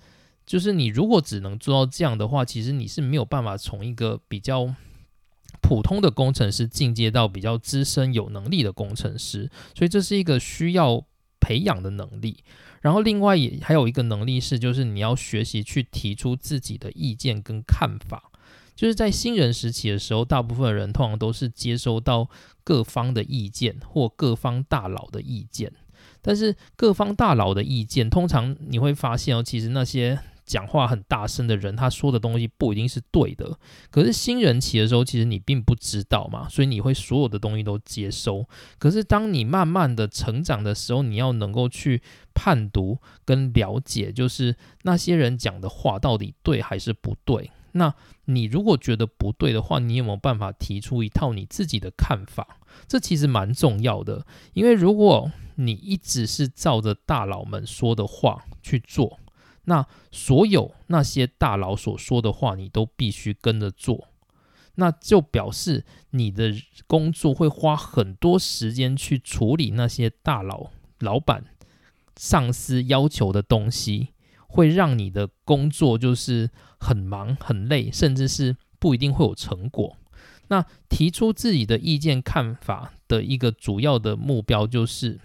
[0.46, 4.76] 就是你如果只能做到这样的话，其实你是没有办法从一个比较。
[5.64, 11.04] 普通的工程师进阶到比较资深有能力的工程师，所以这是一个需要
[11.40, 12.44] 培养的能力。
[12.82, 18.30] 然后另外也还有一个能力是，就是你要学习去提出自己的意见跟看法。
[18.76, 22.30] 就是在新人时期的时候，大部分人通常都是接收到
[22.64, 25.72] 各方的意见或各方大佬的意见，
[26.22, 30.20] 但是各方大佬的意见，通常你会发现哦，其实那些。
[30.46, 33.58] 讲话很大声的人，他说的东西不一定是对的。
[33.90, 38.48] 可是新人期的时候，其实你并不知道嘛，所以你会所有的东西都接收。
[38.78, 42.02] 可是当你慢慢的成长的时候，你要能够去
[42.34, 47.52] 判读跟了解，就是那些人讲的话到底对还是不对。
[47.76, 47.92] 那
[48.26, 52.60] 你如果觉得不对的话，你有没有办法提出一套你自己的看法？
[52.88, 59.20] 这其实蛮重要的，因为如果你一直是照着大佬们说的话去做。
[59.66, 64.10] 那所有那些大佬所说的话，你都必须跟着做，
[64.76, 66.54] 那就表示你的
[66.88, 71.46] 工作会花很多时间去处理那些大佬、老板、
[72.18, 74.10] 上司要求的东西，
[74.48, 79.96] 会让你的工作就是很忙、很累，甚至是不一定会有成果。
[80.50, 85.22] 那提出自己的意见、看法的一个主要的目标，就是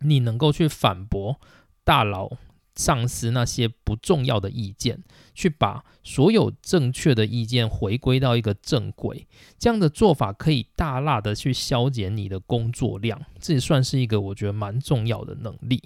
[0.00, 1.40] 你能够去反驳
[1.82, 2.30] 大佬。
[2.74, 5.02] 丧失那些不重要的意见，
[5.34, 9.26] 去把所有正确的意见回归到一个正轨，
[9.58, 15.82] 这样的做法可以大大的去消减你的工作量，这也算是一个我觉得蛮重要的能力。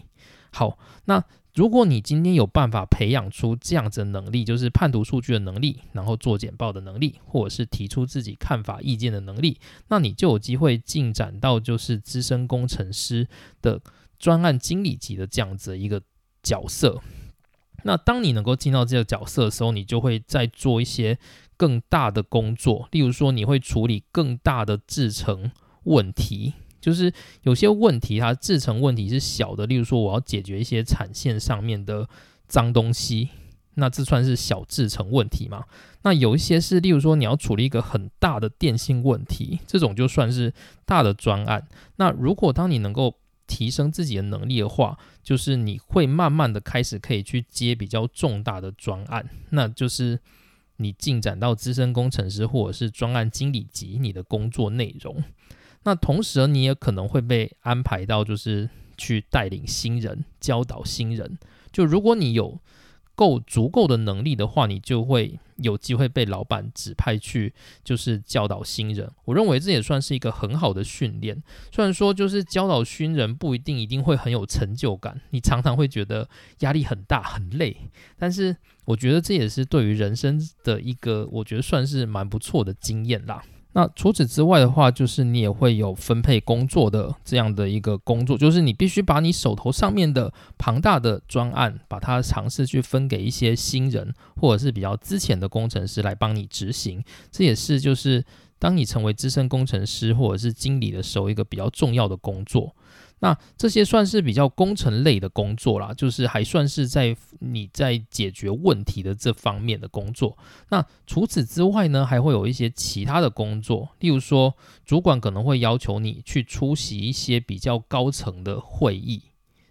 [0.50, 1.22] 好，那
[1.54, 9.58] 如果你今天有办法培养出这样子的能力，就是判读数据的能力，然后做简报的能力，或者是提出自己看法意见的能力，
[9.88, 13.28] 那你就有机会进展到就是资深工程师
[13.60, 13.82] 的
[14.18, 16.02] 专案经理级的这样子一个。
[16.42, 17.00] 角色，
[17.84, 21.18] 那当你能够进到这个角色的时候，你就会再做一些
[21.56, 22.88] 更大的工作。
[22.92, 25.50] 例如说，你会处理更大的制成
[25.84, 27.12] 问题，就是
[27.42, 32.08] 有些问题它制成问题是小的，例如说我要解决一些产线上面的
[32.46, 33.30] 脏东西，
[33.74, 35.64] 那这算是小制成问题嘛？
[36.02, 40.52] 那有一些是，例如说你要处理一个很大的电信问题，这种就算是
[40.84, 41.66] 大的专案。
[41.96, 43.16] 那如果当你能够
[43.48, 50.20] 提升自己的能力的话，就是你会慢慢的开始可以去接比较重大的专案，那就是
[50.76, 55.24] 你进展到资深工程师或者是专案经理级你的工作内容。
[55.84, 61.38] 那同时你也可能会被安排到就是去带领新人、教导新人。
[61.72, 62.60] 就如果你有
[63.18, 67.52] 够足够的能力的话，你就会有机会被老板指派去，
[67.82, 69.10] 就是教导新人。
[69.24, 71.42] 我认为这也算是一个很好的训练。
[71.72, 76.28] 虽然说就是教导新人不一定一定会很有成就感，你常常会觉得
[76.60, 77.76] 压力很大很累，
[78.16, 83.42] 但是我觉得这也是对于人生的一个，我觉得算是蛮不错的经验啦。
[83.72, 97.04] 那除此之外的话，就是你也会有分配工作的这样的一个工作，就是你必须把你手头上面的庞大的专案，把它尝试去分给一些新人或者是比较资浅的工程师来帮你执行。
[97.30, 98.24] 这也是就是
[98.58, 102.74] 当你成为资深工程师或者是经理的时候，一个比较重要的工作。
[103.20, 110.36] 那这些算是比较工程类的工作啦，就是还算是在你在解决问题的这方面的工作。
[110.70, 114.54] 那除此之外呢，还会有一些其他的工作，例如说，
[114.84, 119.22] 主管可能会要求你去出席一些比较高层的会议，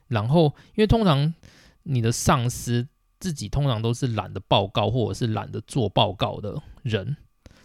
[0.07, 1.33] 然后因为通常
[1.83, 2.87] 你的上司
[3.19, 7.17] 自己通常都是懒得报告或者是懒得做报告的人。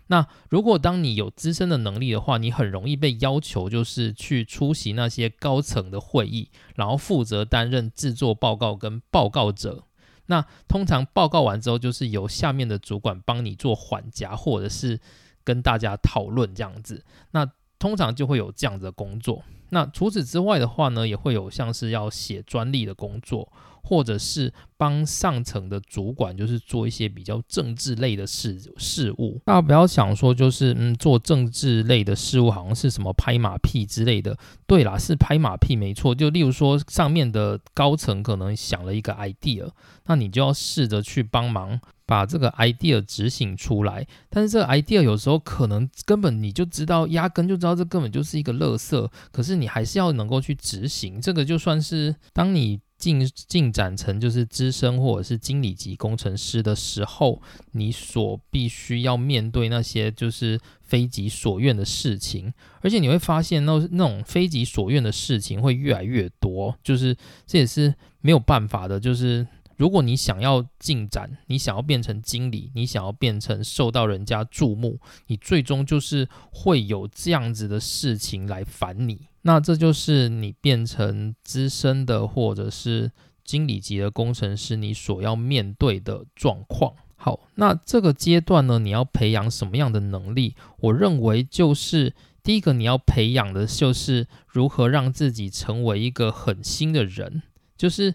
[0.08, 9.84] 那如果当你有资深的能力的话，你很容易被要求就是去出席那些高层的会议，然后负责担任制作报告跟报告者。
[10.26, 15.00] 那通常报告完之后，就是由下面的主管帮你做缓夹，或者是
[15.44, 17.04] 跟大家讨论这样子。
[17.30, 19.42] 那通常就会有这样子的工作。
[19.72, 23.52] 那除此之外的话呢，也会有像是要写专利的工作。
[23.84, 29.40] 或者是帮上层的主管，就是做一些比较政治类的事事务。
[29.44, 34.38] 大家不要想说，就是嗯，做政治类的事务好像是什么拍马屁之类的。
[34.68, 36.14] 对啦，是拍马屁没错。
[36.14, 39.68] 就例如说，上面的高层可能想了一个 idea，
[40.06, 41.80] 那你就要试着去帮忙
[42.12, 44.06] 把这个 idea 执行出来。
[44.28, 49.10] 但是这个 idea 有时候可能根本你就知道，压根就知道这根本就是一个垃圾。
[49.30, 51.20] 可是你还是要能够去执行。
[51.20, 52.80] 这个就算是当你。
[53.02, 57.42] 进进展成就是资深或者是经理级工程师的时候，
[57.72, 69.44] 你所必须要面对那些就是非己所愿的事情，而且你会发现那那种非己所愿的事情会越来越多，就是这也是没有办法的，就是。
[69.76, 79.26] 如果你想要进展，你想要变成经理，你想要变成受到人家注目，你最终就是会有这样子的事情来烦你。
[79.42, 83.10] 那这就是你变成资深的或者是
[83.44, 86.94] 经理级的工程师，你所要面对的状况。
[87.16, 90.54] 好，那这个阶段呢，你要培养什么样的能力？
[90.78, 97.42] 我认为就是第一个你要培养的就是如何让自己成为一个狠心的人，
[97.76, 98.14] 就是。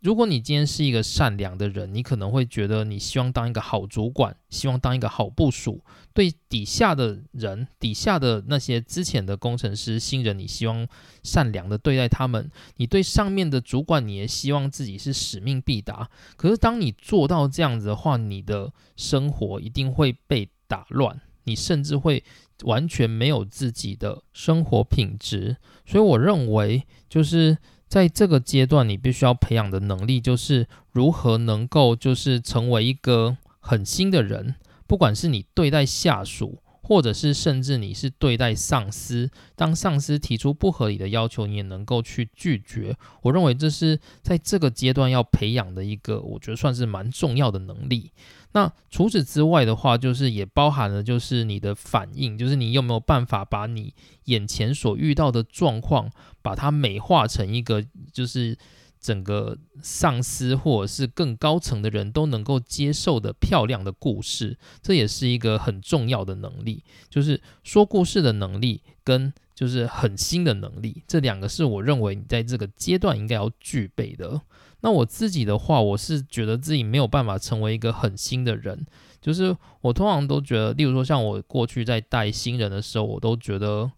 [0.00, 5.82] 如果你今天是一个善良的人，你可能会觉得你希望当一个好主管，希望当一个好部署，
[6.14, 10.86] 对底下的人、底下的那些之前的工程师、新人，你希望
[11.24, 12.44] 善良的对待他们；
[12.76, 16.08] 你对上面的主管，你也希望自己是使命必达。
[16.36, 22.22] 可是当你做到这样子的话，你的生活一定会被打乱，你甚至会
[22.62, 25.56] 完全没有自己的生活品质。
[25.84, 27.58] 所以我认为，就是。
[27.88, 42.96] 在这个阶段，你必须要培养的能力就是如何能够就是成为一个狠心的人，不管是你对待下属，或者是甚至你是对待上司，当上司提出不合理的要求，你也能够去拒绝。
[43.22, 48.12] 我认为这是在这个阶段要培养的一个，我觉得算是蛮重要的能力。
[48.52, 53.92] 那除此之外的话，就是也包含了就是你的反应，就是你有没有办法把你
[54.24, 56.10] 眼前所遇到的状况，
[56.48, 58.56] 把它美化成一个就是
[58.98, 74.40] 整个上司或者是更高层的人都能够接受的漂亮的故事，这也是一个很重要的能力，就是说故事的能力跟就是狠心的能力，这两个是我认为你在这个阶段应该要具备的。
[74.80, 78.86] 那我自己的话，我是觉得自己没有办法成为一个狠心的人，
[79.20, 83.90] 就是我通常都觉得，例如说像我过去在带新人的时候，我都觉得，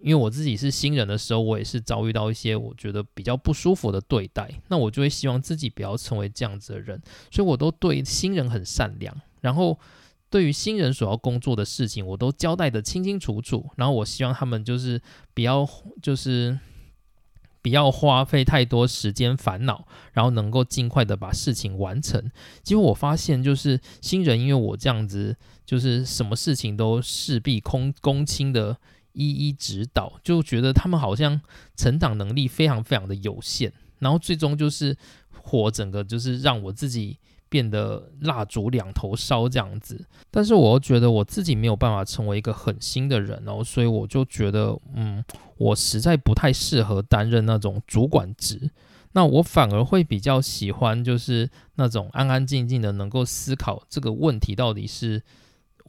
[0.00, 9.78] 因为我自己是新人的时候，我也是遭遇到一些我觉得比较不舒服的对待，那我就会希望自己不要成为这样子的人，所以我都对新人很善良，然后
[10.30, 15.00] 对于新人所要工作的事情，我都交代的清清楚楚，然后我希望他们就是
[15.34, 15.68] 不要
[16.02, 16.58] 就是。
[17.60, 22.30] 不要花费太多时间烦恼，然后能够尽快的把事情完成。
[22.62, 25.36] 结果我发现，就是新人，因为我这样子，
[25.66, 28.78] 就是什么事情都事必空公卿的
[29.18, 31.40] 一一指导，就觉得他们好像
[31.76, 34.96] 成长能力非常非常的有限，然后最终就是
[35.42, 37.18] 火整个就是让我自己。
[37.50, 45.24] 变得蜡烛两头烧这样子，但是我又觉得我自己没有办法成为一个狠心的人哦，所以我就觉得，嗯，
[45.56, 48.70] 我实在不太适合担任那种主管职。
[49.12, 55.22] 那我反而会比较喜欢，就是那种安安静静的，能够思考这个问题到底是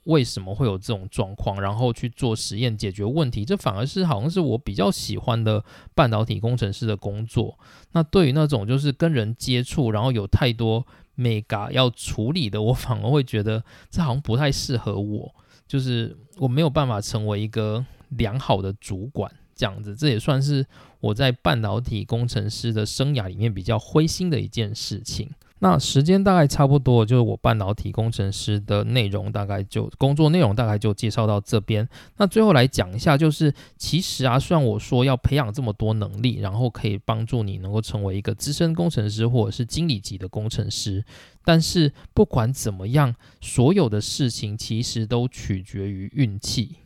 [0.04, 3.43] 为什么会有这种状况，然后去做实验解决问题。
[3.43, 5.64] 这反而是好像是我比较喜欢的
[5.95, 7.58] 半导体工程师的工作。
[7.91, 10.86] 那对于那种就是跟人接触，然后有太多。
[11.20, 15.36] mega 要处理的，我反而会觉得这好像不太适合我，
[15.68, 20.66] 就是我没有办法成为一个良好的主管这样子，这也算是
[21.02, 25.30] 我在半导体工程师的生涯里面比较灰心的一件事情。
[25.62, 31.88] 那时间大概差不多，就是我半导体工程师的内容大概就工作内容大概就介绍到这边。
[32.18, 41.03] 那最后来讲一下，就是其实啊，虽然我说要培养这么多能力，然后可以帮助你能够成为一个资深工程师或者是经理级的工程师，
[41.43, 46.78] 但是不管怎么样，所有的事情其实都取决于运气。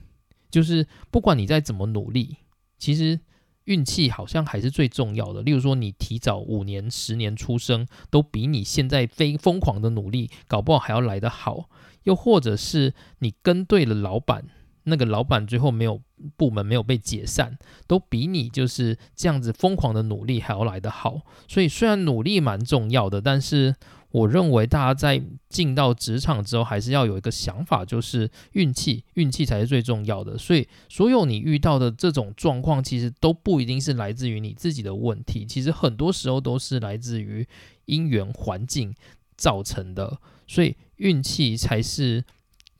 [0.49, 2.37] 就是不管你再怎么努力，
[2.77, 3.19] 其实。
[3.65, 5.41] 运气好像还是最重要的。
[5.41, 11.69] 例如说，你提早五年、十年出生，都比你现在非疯狂的努力，搞不好还要来得好。
[12.03, 14.45] 又或者是你跟对了老板，
[14.83, 16.01] 那个老板最后没有
[16.35, 17.57] 部门没有被解散，
[17.87, 21.21] 都比你就是这样子疯狂的努力还要来得好。
[21.47, 23.75] 所以，虽然努力蛮重要的，但是。
[24.13, 30.37] 我认为大家在进到职场之后，还是要有一个想法，就是运气，运气才是最重要的。
[30.37, 37.47] 所以，所有你遇到的这种状况，其实都不一定是来自于你自己的问题，其实很多时候都是来自于
[37.85, 38.93] 因缘环境
[39.35, 40.19] 造成的。
[40.47, 42.23] 所以，运气才是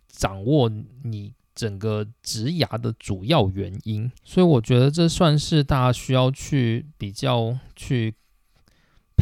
[0.07, 0.71] 掌握
[1.01, 4.11] 你整个职涯的主要原因。
[4.23, 8.13] 所以，我觉得这算是大家需要去比较去。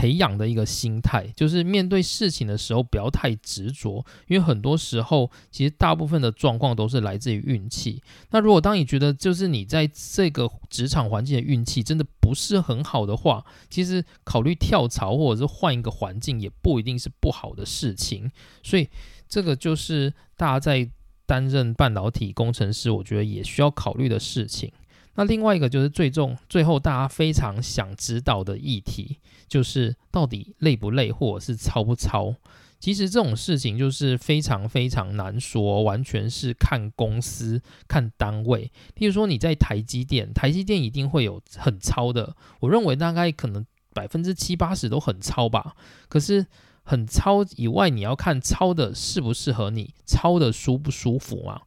[0.01, 8.01] 培养的一个心态，就是面对事情的时候不要太执着，因为很多时候其实大部分的状况都是来自于运气。
[8.31, 18.31] 那如果当你觉得就是你在这个职场环境的运气真的不是很好的话，其实考虑跳槽或者是换一个环境也不一定是不好的事情。
[18.63, 18.89] 所以
[19.29, 20.89] 这个就是大家在
[21.27, 24.73] 担任半导体工程师，我觉得也需要考虑的事情。
[25.15, 32.35] 那另外一个就是最重最后大家非常想知道的议题，就是到底累不累，或者是超不超？
[32.79, 38.71] 其实这种事情就是非常非常难说，完全是看公司、看单位。
[38.95, 45.75] 譬如说你在台积电，台积电一定会有很超的，我认为大概可能百分之七八十都很超吧。
[46.09, 46.43] 可是
[46.81, 51.61] 很超以外，你要看超的适不适合你，超的舒不舒服嘛？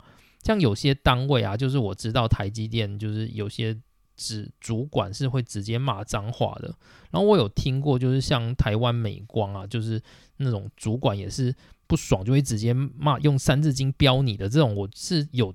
[0.44, 3.74] 像有些单位啊，就是我知道台积电，就是有些
[4.14, 6.72] 指主管是会直接骂脏话的。
[7.10, 10.00] 然后我有听过，就是像台湾美光啊，就是
[10.36, 11.52] 那种主管也是
[11.86, 15.54] 不爽就会直接骂，用三字经标你的这种，我是有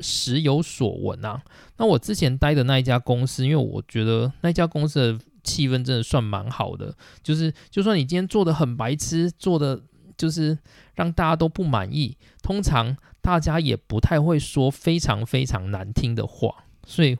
[0.00, 1.42] 时有所闻啊。
[1.78, 9.82] 那我之前待的那一家公司，因为我觉得那家公司的气氛真的算蛮好的，就是就算你今天做的很白痴，做的
[10.18, 10.58] 就是
[10.94, 12.94] 让大家都不满意，通常。
[13.26, 17.18] 大家也不太会说非常非常难听的话，所以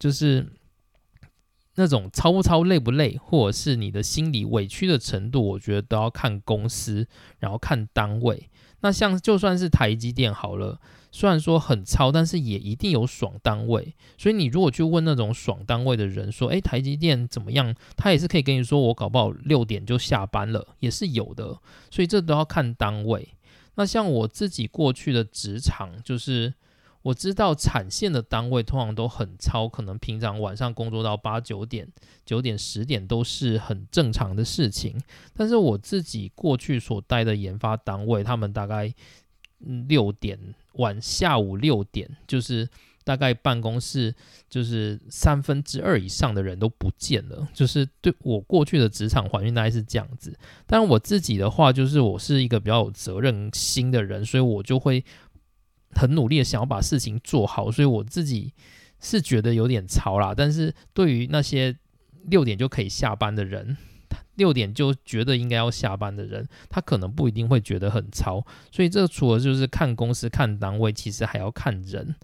[0.00, 0.44] 就是
[1.76, 7.06] 那种超不超累不累，或者是你的心理委屈的程度，我觉得都要看公司，
[7.38, 8.50] 然后看单位。
[8.80, 10.80] 那像就算是台积电好了，
[11.12, 13.94] 虽然说很超，但是也一定有爽单位。
[14.18, 17.72] 所以你如果去问那种爽单位的人说，诶，台积电怎么样？
[17.96, 21.60] 他也是可以跟你说，我搞不好六点就下班了，也是有的。
[21.92, 23.28] 所以这都要看单位。
[23.74, 26.54] 那像我自己过去的职场，就是
[27.02, 31.86] 我知道产线的单位通常都很超，可能平常晚上工作到八九点、
[32.24, 35.00] 九点、十点都是很正常的事情。
[35.34, 38.94] 但是我自己过去所待的研发单位，他们大概
[39.58, 40.38] 六点
[40.74, 42.68] 晚下午六点，就是。
[43.04, 44.14] 大概办公室
[44.48, 50.36] 就是三分之二以上的人都不见了，就是对我过去的职场环境大概是这样子。
[50.66, 55.04] 但我自己的话，就是我是一个比较有责任心的人，所以我就会
[55.94, 57.70] 很努力的想要把事情做好。
[57.70, 58.52] 所以我自己
[59.00, 60.34] 是觉得有点超啦。
[60.34, 61.76] 但是对于那些
[62.24, 63.76] 六点就可以下班的人，
[64.36, 68.44] 六点就觉得应该要下班的人，他可能不一定会觉得很超。
[68.72, 72.14] 所以这除了就是看公司、看单位，其实还要看人。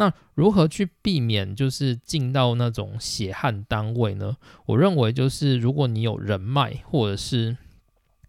[0.00, 4.38] 那如何去避免就是进到那种血汗单位呢？
[4.64, 7.58] 我认为就是如果你有人脉，或者是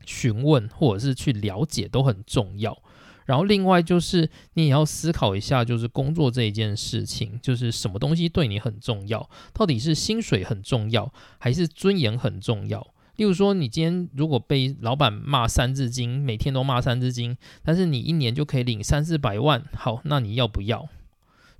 [0.05, 2.77] 询问，或者是去了解，都很重要。
[3.25, 9.29] 然后另外就是你也要思考一下，就是工作这一件事情，就是什么东西对你很重要？
[9.53, 12.85] 到底是薪水很重要，还是尊严很重要？
[13.15, 20.89] 例如说，你今天如果被老板骂三字经，每天都骂三字经，但是你一年就可以领三四百万，好，那你要不要？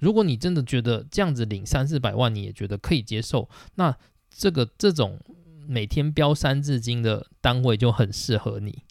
[0.02, 3.96] 如果你真的觉得这样子领三四百万你也觉得可以接受，那
[4.30, 5.18] 这个这种
[5.66, 8.84] 每天标三字经的单位就很适合你。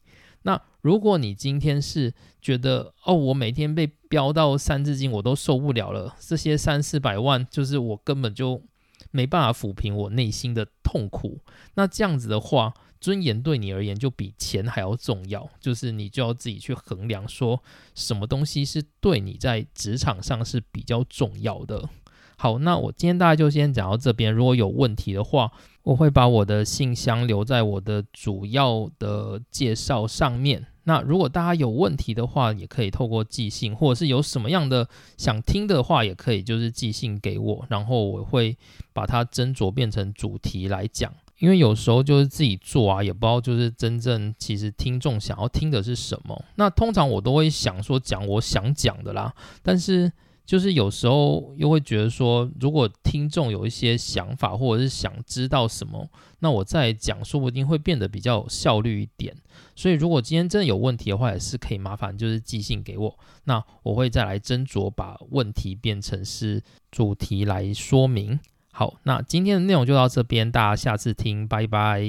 [0.43, 8.63] 那如果你今天是觉得哦，我每天被标到三字经我都受不了了，这些三四百万就是我根本就
[9.11, 11.41] 没办法抚平我内心的痛苦，
[11.75, 12.73] 那这样子的话。
[13.01, 17.62] 尊严对你而言就比钱还要重要，就是你就要自己去衡量，说
[17.94, 21.88] 什么东西是对你在职场上是比较重要的。
[22.36, 24.32] 好，那我今天大家就先讲到这边。
[24.32, 30.66] 如果有问题的话，我会把我的信箱留在我的主要的介绍上面。
[30.84, 34.88] 那如果大家有问题的话，也可以透过寄信，或者是有什么样的
[35.18, 38.57] 想听的话，也可以就是寄信给我，然后我会
[38.94, 41.14] 把它斟酌变成主题来讲。
[41.41, 46.45] 因为有时候就是自己做啊，也不知道就是真正其实听众想要听的是什么。
[46.55, 50.12] 那通常我都会想说讲我想讲的啦，但是。
[50.47, 56.09] 就是有时候又会觉得说，如果听众有一些想法，或者是想知道什么，
[56.41, 59.32] 那我再讲，说不定会变得比较有效率一点。
[59.76, 66.61] 所以如果今天真的有问题的话，也是可以麻烦就是寄信给我，那我会再来斟酌把问题变成是
[66.91, 68.41] 主题来说明。
[68.81, 72.01] 好，那今天的内容就到这边，大家下次听，拜拜。